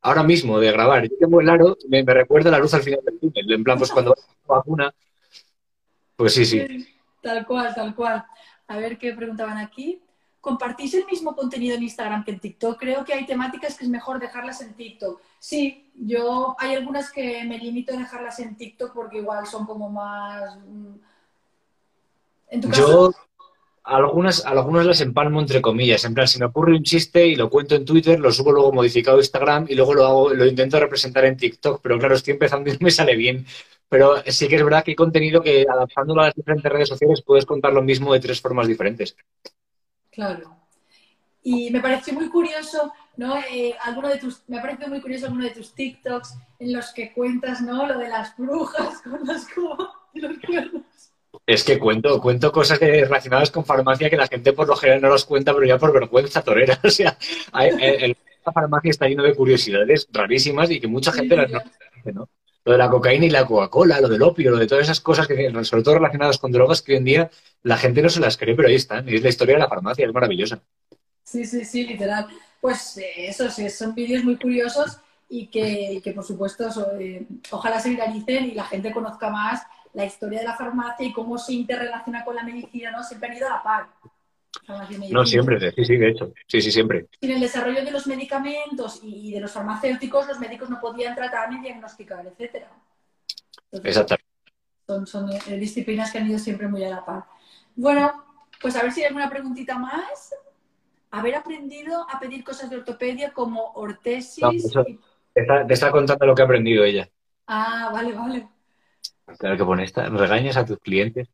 Ahora 0.00 0.24
mismo, 0.24 0.58
de 0.58 0.72
grabar. 0.72 1.04
Yo 1.08 1.16
tengo 1.16 1.40
el 1.40 1.48
aro, 1.48 1.76
me, 1.88 2.02
me 2.02 2.12
recuerda 2.12 2.50
la 2.50 2.58
luz 2.58 2.74
al 2.74 2.82
final 2.82 3.00
del 3.04 3.20
túnel. 3.20 3.52
En 3.52 3.62
plan, 3.62 3.78
pues 3.78 3.92
cuando 3.92 4.16
vacuna. 4.46 4.92
Pues 6.16 6.34
sí, 6.34 6.44
sí. 6.44 6.86
Tal 7.20 7.46
cual, 7.46 7.72
tal 7.72 7.94
cual. 7.94 8.24
A 8.66 8.76
ver 8.78 8.98
qué 8.98 9.12
preguntaban 9.12 9.58
aquí. 9.58 10.02
¿Compartís 10.40 10.92
el 10.94 11.06
mismo 11.06 11.36
contenido 11.36 11.76
en 11.76 11.84
Instagram 11.84 12.24
que 12.24 12.32
en 12.32 12.40
TikTok? 12.40 12.76
Creo 12.76 13.04
que 13.04 13.14
hay 13.14 13.24
temáticas 13.24 13.78
que 13.78 13.84
es 13.84 13.90
mejor 13.90 14.18
dejarlas 14.18 14.60
en 14.60 14.74
TikTok. 14.74 15.20
Sí, 15.38 15.92
yo 15.94 16.56
hay 16.58 16.74
algunas 16.74 17.12
que 17.12 17.44
me 17.44 17.58
limito 17.58 17.94
a 17.94 17.96
dejarlas 17.96 18.40
en 18.40 18.56
TikTok 18.56 18.92
porque 18.92 19.18
igual 19.18 19.46
son 19.46 19.66
como 19.66 19.88
más 19.88 20.58
yo 22.52 23.12
algunas, 23.84 24.44
algunas 24.46 24.86
las 24.86 25.00
empalmo 25.00 25.40
entre 25.40 25.60
comillas. 25.60 26.04
En 26.04 26.14
plan, 26.14 26.28
si 26.28 26.38
me 26.38 26.46
ocurre 26.46 26.72
un 26.72 26.82
chiste 26.82 27.26
y 27.26 27.34
lo 27.34 27.50
cuento 27.50 27.74
en 27.74 27.84
Twitter, 27.84 28.18
lo 28.20 28.32
subo 28.32 28.52
luego 28.52 28.72
modificado 28.72 29.16
a 29.16 29.20
Instagram 29.20 29.66
y 29.68 29.74
luego 29.74 29.94
lo 29.94 30.06
hago, 30.06 30.34
lo 30.34 30.46
intento 30.46 30.78
representar 30.78 31.24
en 31.24 31.36
TikTok. 31.36 31.80
Pero 31.82 31.98
claro, 31.98 32.14
estoy 32.14 32.32
empezando 32.34 32.70
y 32.70 32.78
me 32.80 32.90
sale 32.90 33.16
bien. 33.16 33.44
Pero 33.88 34.22
sí 34.26 34.48
que 34.48 34.56
es 34.56 34.64
verdad 34.64 34.84
que 34.84 34.92
hay 34.92 34.96
contenido 34.96 35.42
que 35.42 35.66
adaptándolo 35.68 36.22
a 36.22 36.26
las 36.26 36.34
diferentes 36.34 36.70
redes 36.70 36.88
sociales 36.88 37.22
puedes 37.22 37.44
contar 37.44 37.72
lo 37.72 37.82
mismo 37.82 38.12
de 38.12 38.20
tres 38.20 38.40
formas 38.40 38.66
diferentes. 38.66 39.16
Claro. 40.10 40.56
Y 41.42 41.70
me 41.70 41.80
pareció 41.80 42.14
muy 42.14 42.28
curioso, 42.28 42.92
¿no? 43.16 43.36
Eh, 43.50 43.74
alguno 43.82 44.08
de 44.08 44.18
tus, 44.18 44.42
me 44.46 44.58
ha 44.58 44.62
parecido 44.62 44.88
muy 44.88 45.00
curioso 45.00 45.26
alguno 45.26 45.44
de 45.44 45.50
tus 45.50 45.74
TikToks 45.74 46.36
en 46.60 46.72
los 46.72 46.92
que 46.92 47.12
cuentas, 47.12 47.60
¿no? 47.60 47.84
Lo 47.84 47.98
de 47.98 48.08
las 48.08 48.36
brujas 48.36 49.02
con 49.02 49.26
los, 49.26 49.46
los 50.14 50.38
cuernos. 50.38 51.11
Es 51.46 51.64
que 51.64 51.78
cuento, 51.78 52.20
cuento 52.20 52.52
cosas 52.52 52.78
relacionadas 52.78 53.50
con 53.50 53.64
farmacia 53.64 54.10
que 54.10 54.16
la 54.16 54.26
gente 54.26 54.52
por 54.52 54.68
lo 54.68 54.76
general 54.76 55.02
no 55.02 55.08
los 55.08 55.24
cuenta, 55.24 55.52
pero 55.54 55.66
ya 55.66 55.78
por 55.78 55.92
vergüenza 55.92 56.42
torera. 56.42 56.78
O 56.84 56.90
sea, 56.90 57.16
la 58.44 58.52
farmacia 58.52 58.90
está 58.90 59.08
lleno 59.08 59.22
de 59.22 59.34
curiosidades 59.34 60.08
rarísimas 60.12 60.70
y 60.70 60.80
que 60.80 60.88
mucha 60.88 61.12
gente 61.12 61.36
las 61.36 61.50
no 61.50 61.60
¿no? 62.12 62.28
Lo 62.64 62.72
de 62.72 62.78
la 62.78 62.88
cocaína 62.88 63.26
y 63.26 63.30
la 63.30 63.44
Coca-Cola, 63.44 64.00
lo 64.00 64.08
del 64.08 64.22
opio, 64.22 64.52
lo 64.52 64.56
de 64.56 64.68
todas 64.68 64.84
esas 64.84 65.00
cosas 65.00 65.26
que 65.26 65.50
sobre 65.64 65.82
todo 65.82 65.94
relacionadas 65.94 66.38
con 66.38 66.52
drogas 66.52 66.80
que 66.80 66.92
hoy 66.92 66.98
en 66.98 67.04
día 67.04 67.30
la 67.64 67.76
gente 67.76 68.02
no 68.02 68.08
se 68.08 68.20
las 68.20 68.36
cree, 68.36 68.54
pero 68.54 68.68
ahí 68.68 68.76
están. 68.76 69.08
Y 69.08 69.16
es 69.16 69.22
la 69.22 69.30
historia 69.30 69.54
de 69.54 69.60
la 69.60 69.68
farmacia, 69.68 70.06
es 70.06 70.14
maravillosa. 70.14 70.60
Sí, 71.24 71.44
sí, 71.44 71.64
sí, 71.64 71.86
literal. 71.86 72.28
Pues 72.60 72.98
eh, 72.98 73.26
eso 73.26 73.50
sí, 73.50 73.68
son 73.68 73.94
vídeos 73.94 74.22
muy 74.22 74.36
curiosos 74.36 74.98
y 75.28 75.46
que, 75.48 76.00
que 76.04 76.12
por 76.12 76.24
supuesto, 76.24 76.68
eh, 77.00 77.26
ojalá 77.50 77.80
se 77.80 77.90
viralicen 77.90 78.50
y 78.50 78.54
la 78.54 78.64
gente 78.64 78.92
conozca 78.92 79.28
más 79.30 79.62
la 79.94 80.04
historia 80.04 80.40
de 80.40 80.46
la 80.46 80.56
farmacia 80.56 81.06
y 81.06 81.12
cómo 81.12 81.38
se 81.38 81.52
interrelaciona 81.52 82.24
con 82.24 82.34
la 82.34 82.42
medicina, 82.42 82.90
¿no? 82.90 83.02
Siempre 83.02 83.30
han 83.30 83.36
ido 83.36 83.46
a 83.46 83.50
la 83.50 83.62
par. 83.62 83.86
No, 85.10 85.24
siempre, 85.24 85.58
sí, 85.72 85.84
sí, 85.84 85.96
de 85.96 86.10
hecho, 86.10 86.32
sí, 86.46 86.60
sí, 86.60 86.70
siempre. 86.70 87.08
Sin 87.20 87.30
el 87.30 87.40
desarrollo 87.40 87.84
de 87.84 87.90
los 87.90 88.06
medicamentos 88.06 89.00
y 89.02 89.32
de 89.32 89.40
los 89.40 89.50
farmacéuticos, 89.50 90.28
los 90.28 90.38
médicos 90.38 90.68
no 90.70 90.80
podían 90.80 91.14
tratar 91.14 91.50
ni 91.50 91.60
diagnosticar, 91.60 92.24
etcétera. 92.26 92.70
Exactamente. 93.72 94.26
Son, 94.86 95.06
son 95.06 95.30
eh, 95.32 95.56
disciplinas 95.58 96.12
que 96.12 96.18
han 96.18 96.28
ido 96.28 96.38
siempre 96.38 96.68
muy 96.68 96.84
a 96.84 96.90
la 96.90 97.04
par. 97.04 97.24
Bueno, 97.74 98.24
pues 98.60 98.76
a 98.76 98.82
ver 98.82 98.92
si 98.92 99.00
hay 99.00 99.06
alguna 99.06 99.30
preguntita 99.30 99.78
más. 99.78 100.34
Haber 101.10 101.34
aprendido 101.34 102.06
a 102.10 102.18
pedir 102.20 102.44
cosas 102.44 102.70
de 102.70 102.76
ortopedia 102.76 103.32
como 103.32 103.72
ortesis. 103.72 104.72
te, 105.34 105.72
está, 105.74 105.90
contando 105.90 106.26
lo 106.26 106.34
que 106.34 106.42
ha 106.42 106.44
aprendido 106.44 106.84
ella. 106.84 107.08
Ah, 107.46 107.90
vale, 107.92 108.12
vale. 108.12 108.48
Claro 109.38 109.56
que 109.56 109.64
pone 109.64 109.84
esta. 109.84 110.08
Regañas 110.08 110.56
a 110.56 110.64
tus 110.64 110.78
clientes. 110.78 111.28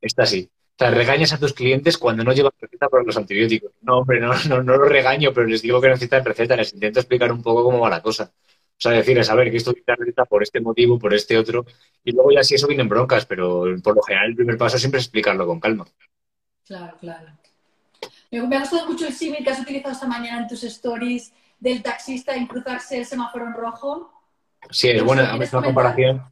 Esta 0.00 0.26
sí. 0.26 0.50
O 0.52 0.74
sea, 0.78 0.90
regañas 0.90 1.32
a 1.32 1.38
tus 1.38 1.52
clientes 1.52 1.98
cuando 1.98 2.24
no 2.24 2.32
llevan 2.32 2.52
receta 2.58 2.88
para 2.88 3.04
los 3.04 3.16
antibióticos. 3.16 3.72
No, 3.82 3.98
hombre, 3.98 4.20
no, 4.20 4.32
no, 4.48 4.62
no 4.62 4.76
los 4.76 4.88
regaño, 4.88 5.32
pero 5.32 5.46
les 5.46 5.62
digo 5.62 5.80
que 5.80 5.88
necesitan 5.88 6.24
receta. 6.24 6.56
Les 6.56 6.72
intento 6.72 7.00
explicar 7.00 7.30
un 7.32 7.42
poco 7.42 7.64
cómo 7.64 7.80
va 7.80 7.90
la 7.90 8.02
cosa. 8.02 8.32
O 8.34 8.82
sea, 8.82 8.92
decirles, 8.92 9.30
a 9.30 9.34
ver, 9.34 9.50
que 9.50 9.58
esto 9.58 9.70
necesita 9.70 9.94
receta 9.94 10.24
por 10.24 10.42
este 10.42 10.60
motivo, 10.60 10.98
por 10.98 11.14
este 11.14 11.38
otro. 11.38 11.64
Y 12.02 12.12
luego 12.12 12.32
ya 12.32 12.42
si 12.42 12.54
eso 12.54 12.66
vienen 12.66 12.88
broncas, 12.88 13.26
pero 13.26 13.64
por 13.82 13.94
lo 13.94 14.02
general 14.02 14.30
el 14.30 14.36
primer 14.36 14.56
paso 14.56 14.78
siempre 14.78 14.98
es 14.98 15.04
explicarlo 15.04 15.46
con 15.46 15.60
calma. 15.60 15.86
Claro, 16.66 16.96
claro. 16.98 17.28
Me 18.30 18.56
ha 18.56 18.60
gustado 18.60 18.88
mucho 18.88 19.06
el 19.06 19.12
símil 19.12 19.44
que 19.44 19.50
has 19.50 19.60
utilizado 19.60 19.92
esta 19.92 20.08
mañana 20.08 20.40
en 20.40 20.48
tus 20.48 20.64
stories 20.64 21.32
del 21.60 21.82
taxista 21.82 22.34
en 22.34 22.46
cruzarse 22.46 22.98
el 22.98 23.04
semáforo 23.04 23.46
en 23.46 23.52
rojo. 23.52 24.10
Sí, 24.70 24.88
es 24.88 25.02
buena, 25.02 25.36
es 25.36 25.52
una 25.52 25.62
comparación 25.62 26.31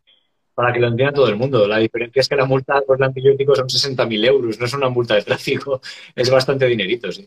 para 0.60 0.74
que 0.74 0.80
lo 0.80 0.88
entienda 0.88 1.14
todo 1.14 1.28
el 1.28 1.36
mundo. 1.36 1.66
La 1.66 1.78
diferencia 1.78 2.20
es 2.20 2.28
que 2.28 2.36
la 2.36 2.44
multa 2.44 2.82
por 2.82 2.98
el 2.98 3.02
antibiótico 3.04 3.56
son 3.56 3.66
60.000 3.66 4.26
euros, 4.26 4.60
no 4.60 4.66
es 4.66 4.74
una 4.74 4.90
multa 4.90 5.14
de 5.14 5.22
tráfico, 5.22 5.80
es 6.14 6.28
bastante 6.28 6.66
dinerito, 6.66 7.10
sí. 7.10 7.26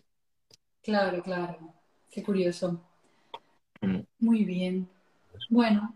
Claro, 0.83 1.23
claro. 1.23 1.57
Qué 2.11 2.21
curioso. 2.21 2.79
Mm. 3.81 4.01
Muy 4.19 4.43
bien. 4.43 4.87
Bueno, 5.49 5.95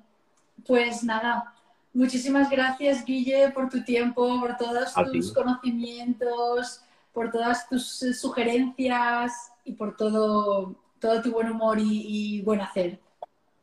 pues 0.65 1.03
nada, 1.03 1.53
muchísimas 1.93 2.49
gracias, 2.49 3.05
Guille, 3.05 3.51
por 3.51 3.69
tu 3.69 3.83
tiempo, 3.83 4.39
por 4.39 4.57
todos 4.57 4.95
tus 5.11 5.31
conocimientos, 5.31 6.81
por 7.13 7.29
todas 7.29 7.69
tus 7.69 8.01
eh, 8.01 8.15
sugerencias 8.15 9.51
y 9.63 9.73
por 9.73 9.95
todo, 9.95 10.75
todo 10.99 11.21
tu 11.21 11.31
buen 11.31 11.51
humor 11.51 11.77
y, 11.79 12.41
buen 12.41 12.61
hacer. 12.61 12.99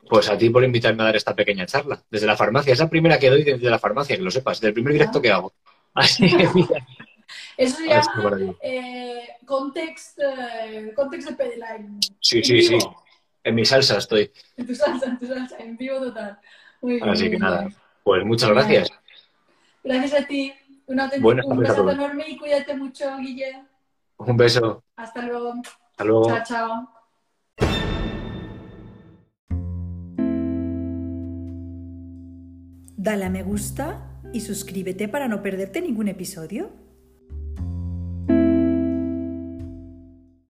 Pues 0.08 0.28
a 0.28 0.36
ti 0.36 0.50
por 0.50 0.64
invitarme 0.64 1.02
a 1.02 1.06
dar 1.06 1.16
esta 1.16 1.34
pequeña 1.34 1.66
charla. 1.66 2.02
Desde 2.10 2.26
la 2.26 2.36
farmacia, 2.36 2.72
es 2.72 2.78
la 2.78 2.88
primera 2.88 3.18
que 3.18 3.30
doy 3.30 3.42
desde 3.42 3.70
la 3.70 3.78
farmacia, 3.78 4.16
que 4.16 4.22
lo 4.22 4.30
sepas, 4.30 4.60
del 4.60 4.74
primer 4.74 4.92
directo 4.92 5.20
que 5.20 5.30
hago. 5.30 5.52
Así 5.94 6.28
que 6.36 6.48
mira. 6.54 6.86
Eso 7.56 7.76
se 7.76 7.88
llama 7.88 8.54
eh, 8.60 9.28
context, 9.46 10.18
eh, 10.18 10.92
context 10.94 11.30
de 11.30 11.86
Sí, 12.20 12.42
sí, 12.42 12.62
sí. 12.62 12.78
En 13.42 13.54
mi 13.54 13.64
salsa 13.64 13.98
estoy. 13.98 14.30
En 14.56 14.66
tu 14.66 14.74
salsa, 14.74 15.06
en 15.06 15.18
tu 15.18 15.26
salsa, 15.26 15.56
en 15.58 15.76
vivo 15.76 16.00
total. 16.00 16.38
Muy 16.80 16.94
bien. 16.94 17.08
Así 17.08 17.30
que 17.30 17.38
nada, 17.38 17.68
pues 18.02 18.24
muchas 18.24 18.50
gracias. 18.50 18.90
Gracias 19.82 20.22
a 20.22 20.26
ti. 20.26 20.52
un 20.88 21.58
beso 21.58 21.90
enorme 21.90 22.24
y 22.28 22.38
cuídate 22.38 22.74
mucho, 22.74 23.16
Guille. 23.18 23.64
Un 24.16 24.36
beso. 24.36 24.82
Hasta 24.96 25.22
luego. 25.22 25.54
Hasta 25.90 26.04
luego. 26.04 26.26
Chao, 26.26 26.42
chao. 26.44 26.93
Dale 33.04 33.26
a 33.26 33.28
me 33.28 33.42
gusta 33.42 34.00
y 34.32 34.40
suscríbete 34.40 35.08
para 35.08 35.28
no 35.28 35.42
perderte 35.42 35.82
ningún 35.82 36.08
episodio. 36.08 36.72